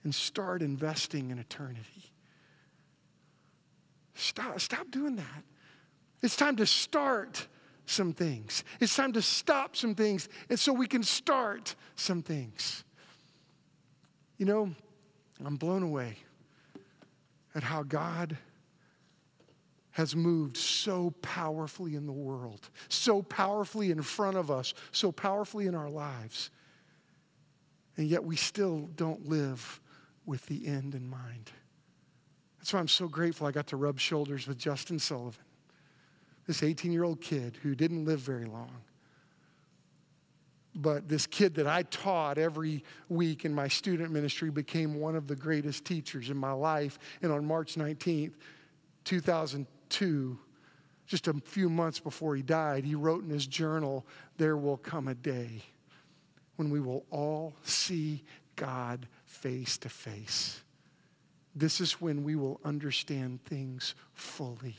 and 0.03 0.13
start 0.13 0.61
investing 0.61 1.31
in 1.31 1.37
eternity. 1.39 2.11
Stop, 4.15 4.59
stop 4.59 4.89
doing 4.91 5.15
that. 5.15 5.43
It's 6.21 6.35
time 6.35 6.55
to 6.57 6.65
start 6.65 7.47
some 7.85 8.13
things. 8.13 8.63
It's 8.79 8.95
time 8.95 9.13
to 9.13 9.21
stop 9.21 9.75
some 9.75 9.95
things, 9.95 10.27
and 10.49 10.59
so 10.59 10.73
we 10.73 10.87
can 10.87 11.03
start 11.03 11.75
some 11.95 12.21
things. 12.21 12.83
You 14.37 14.45
know, 14.45 14.71
I'm 15.43 15.55
blown 15.55 15.83
away 15.83 16.17
at 17.55 17.63
how 17.63 17.83
God 17.83 18.37
has 19.91 20.15
moved 20.15 20.57
so 20.57 21.11
powerfully 21.21 21.95
in 21.95 22.05
the 22.05 22.11
world, 22.11 22.69
so 22.87 23.23
powerfully 23.23 23.89
in 23.89 24.01
front 24.03 24.37
of 24.37 24.51
us, 24.51 24.75
so 24.91 25.11
powerfully 25.11 25.65
in 25.65 25.73
our 25.73 25.89
lives. 25.89 26.51
And 27.95 28.07
yet 28.07 28.23
we 28.23 28.35
still 28.35 28.89
don't 28.95 29.27
live 29.27 29.81
with 30.25 30.45
the 30.45 30.67
end 30.67 30.93
in 30.93 31.09
mind. 31.09 31.51
That's 32.59 32.73
why 32.73 32.79
I'm 32.79 32.87
so 32.87 33.07
grateful 33.07 33.47
I 33.47 33.51
got 33.51 33.67
to 33.67 33.77
rub 33.77 33.97
shoulders 33.97 34.45
with 34.45 34.59
Justin 34.59 34.99
Sullivan 34.99 35.46
this 36.47 36.63
18 36.63 36.91
year 36.91 37.03
old 37.03 37.21
kid 37.21 37.57
who 37.61 37.75
didn't 37.75 38.05
live 38.05 38.21
very 38.21 38.45
long. 38.45 38.71
But 40.73 41.09
this 41.09 41.25
kid 41.25 41.55
that 41.55 41.67
I 41.67 41.83
taught 41.83 42.37
every 42.37 42.83
week 43.09 43.45
in 43.45 43.53
my 43.53 43.67
student 43.67 44.11
ministry 44.11 44.51
became 44.51 44.99
one 44.99 45.15
of 45.15 45.27
the 45.27 45.35
greatest 45.35 45.85
teachers 45.85 46.29
in 46.29 46.37
my 46.37 46.51
life. 46.51 46.99
And 47.21 47.31
on 47.31 47.45
March 47.45 47.75
19th, 47.75 48.33
2002, 49.03 50.37
just 51.07 51.27
a 51.27 51.33
few 51.45 51.69
months 51.69 51.99
before 51.99 52.35
he 52.35 52.43
died, 52.43 52.83
he 52.83 52.93
wrote 52.93 53.23
in 53.23 53.29
his 53.29 53.47
journal, 53.47 54.05
There 54.37 54.55
will 54.55 54.77
come 54.77 55.07
a 55.07 55.15
day 55.15 55.63
when 56.57 56.69
we 56.69 56.79
will 56.79 57.05
all 57.09 57.55
see 57.63 58.23
God 58.55 59.07
face 59.25 59.77
to 59.79 59.89
face. 59.89 60.61
This 61.55 61.81
is 61.81 61.93
when 61.93 62.23
we 62.23 62.35
will 62.35 62.59
understand 62.63 63.43
things 63.45 63.95
fully. 64.13 64.75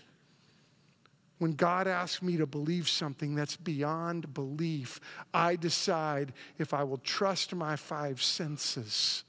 When 1.39 1.53
God 1.53 1.86
asks 1.86 2.20
me 2.20 2.36
to 2.36 2.47
believe 2.47 2.89
something 2.89 3.34
that's 3.34 3.57
beyond 3.57 4.34
belief, 4.34 5.01
I 5.32 5.55
decide 5.57 6.32
if 6.59 6.74
I 6.74 6.82
will 6.82 6.99
trust 6.99 7.55
my 7.55 7.76
five 7.76 8.20
senses 8.20 9.22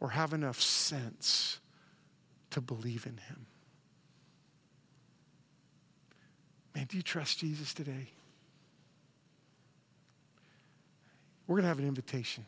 or 0.00 0.10
have 0.10 0.32
enough 0.32 0.60
sense 0.60 1.60
to 2.50 2.60
believe 2.60 3.06
in 3.06 3.18
Him. 3.18 3.46
Man, 6.74 6.86
do 6.86 6.96
you 6.96 7.02
trust 7.02 7.38
Jesus 7.38 7.72
today? 7.72 8.08
We're 11.46 11.54
going 11.54 11.62
to 11.62 11.68
have 11.68 11.78
an 11.78 11.86
invitation. 11.86 12.44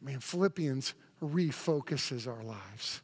Man, 0.00 0.20
Philippians 0.20 0.94
refocuses 1.22 2.26
our 2.26 2.42
lives. 2.42 3.02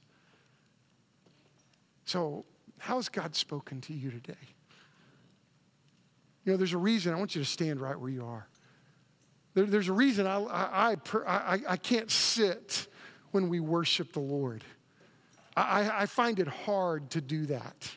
So 2.06 2.44
How's 2.82 3.08
God 3.08 3.36
spoken 3.36 3.80
to 3.82 3.92
you 3.92 4.10
today? 4.10 4.34
You 6.44 6.50
know, 6.50 6.56
there's 6.56 6.72
a 6.72 6.78
reason 6.78 7.14
I 7.14 7.16
want 7.16 7.36
you 7.36 7.40
to 7.40 7.48
stand 7.48 7.80
right 7.80 7.96
where 7.96 8.10
you 8.10 8.24
are. 8.24 8.48
There, 9.54 9.66
there's 9.66 9.86
a 9.86 9.92
reason 9.92 10.26
I, 10.26 10.40
I, 10.40 10.96
I, 11.24 11.60
I, 11.68 11.76
can't 11.76 12.10
sit 12.10 12.88
when 13.30 13.48
we 13.48 13.60
worship 13.60 14.12
the 14.12 14.18
Lord. 14.18 14.64
I, 15.56 16.02
I 16.02 16.06
find 16.06 16.40
it 16.40 16.48
hard 16.48 17.10
to 17.10 17.20
do 17.20 17.46
that. 17.46 17.88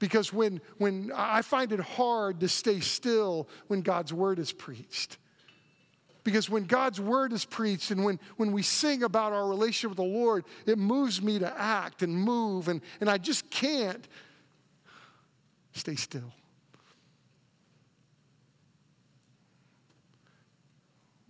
Because 0.00 0.34
when, 0.34 0.60
when 0.76 1.10
I 1.14 1.40
find 1.40 1.72
it 1.72 1.80
hard 1.80 2.40
to 2.40 2.48
stay 2.48 2.80
still 2.80 3.48
when 3.68 3.80
God's 3.80 4.12
word 4.12 4.38
is 4.38 4.52
preached. 4.52 5.16
Because 6.26 6.50
when 6.50 6.64
God's 6.64 7.00
word 7.00 7.32
is 7.32 7.44
preached 7.44 7.92
and 7.92 8.04
when, 8.04 8.18
when 8.36 8.50
we 8.50 8.62
sing 8.62 9.04
about 9.04 9.32
our 9.32 9.48
relationship 9.48 9.90
with 9.90 9.96
the 9.96 10.02
Lord, 10.18 10.44
it 10.66 10.76
moves 10.76 11.22
me 11.22 11.38
to 11.38 11.58
act 11.58 12.02
and 12.02 12.14
move, 12.14 12.66
and, 12.66 12.80
and 13.00 13.08
I 13.08 13.16
just 13.16 13.48
can't 13.48 14.06
stay 15.72 15.94
still. 15.94 16.32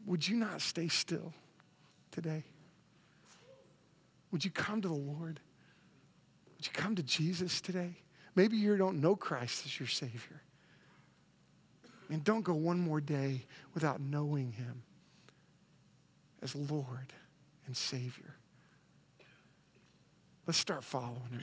would 0.07 0.26
you 0.26 0.36
not 0.36 0.62
stay 0.62 0.88
still 0.88 1.34
today? 2.12 2.44
Would 4.30 4.44
you 4.44 4.51
come 4.51 4.80
to 4.80 4.88
the 4.88 4.94
Lord? 4.94 5.40
Would 6.57 6.66
you 6.66 6.72
come 6.72 6.94
to 6.94 7.03
Jesus 7.03 7.61
today? 7.61 7.97
Maybe 8.34 8.57
you 8.57 8.76
don't 8.76 9.01
know 9.01 9.16
Christ 9.16 9.66
as 9.66 9.78
your 9.78 9.88
Savior. 9.88 10.42
And 12.09 12.22
don't 12.22 12.42
go 12.42 12.55
one 12.55 12.78
more 12.78 13.01
day 13.01 13.42
without 13.74 14.01
knowing 14.01 14.53
Him 14.53 14.82
as 16.43 16.55
Lord 16.55 17.12
and 17.66 17.76
Savior. 17.76 18.37
Let's 20.47 20.59
start 20.59 20.84
following 20.84 21.30
Him. 21.32 21.43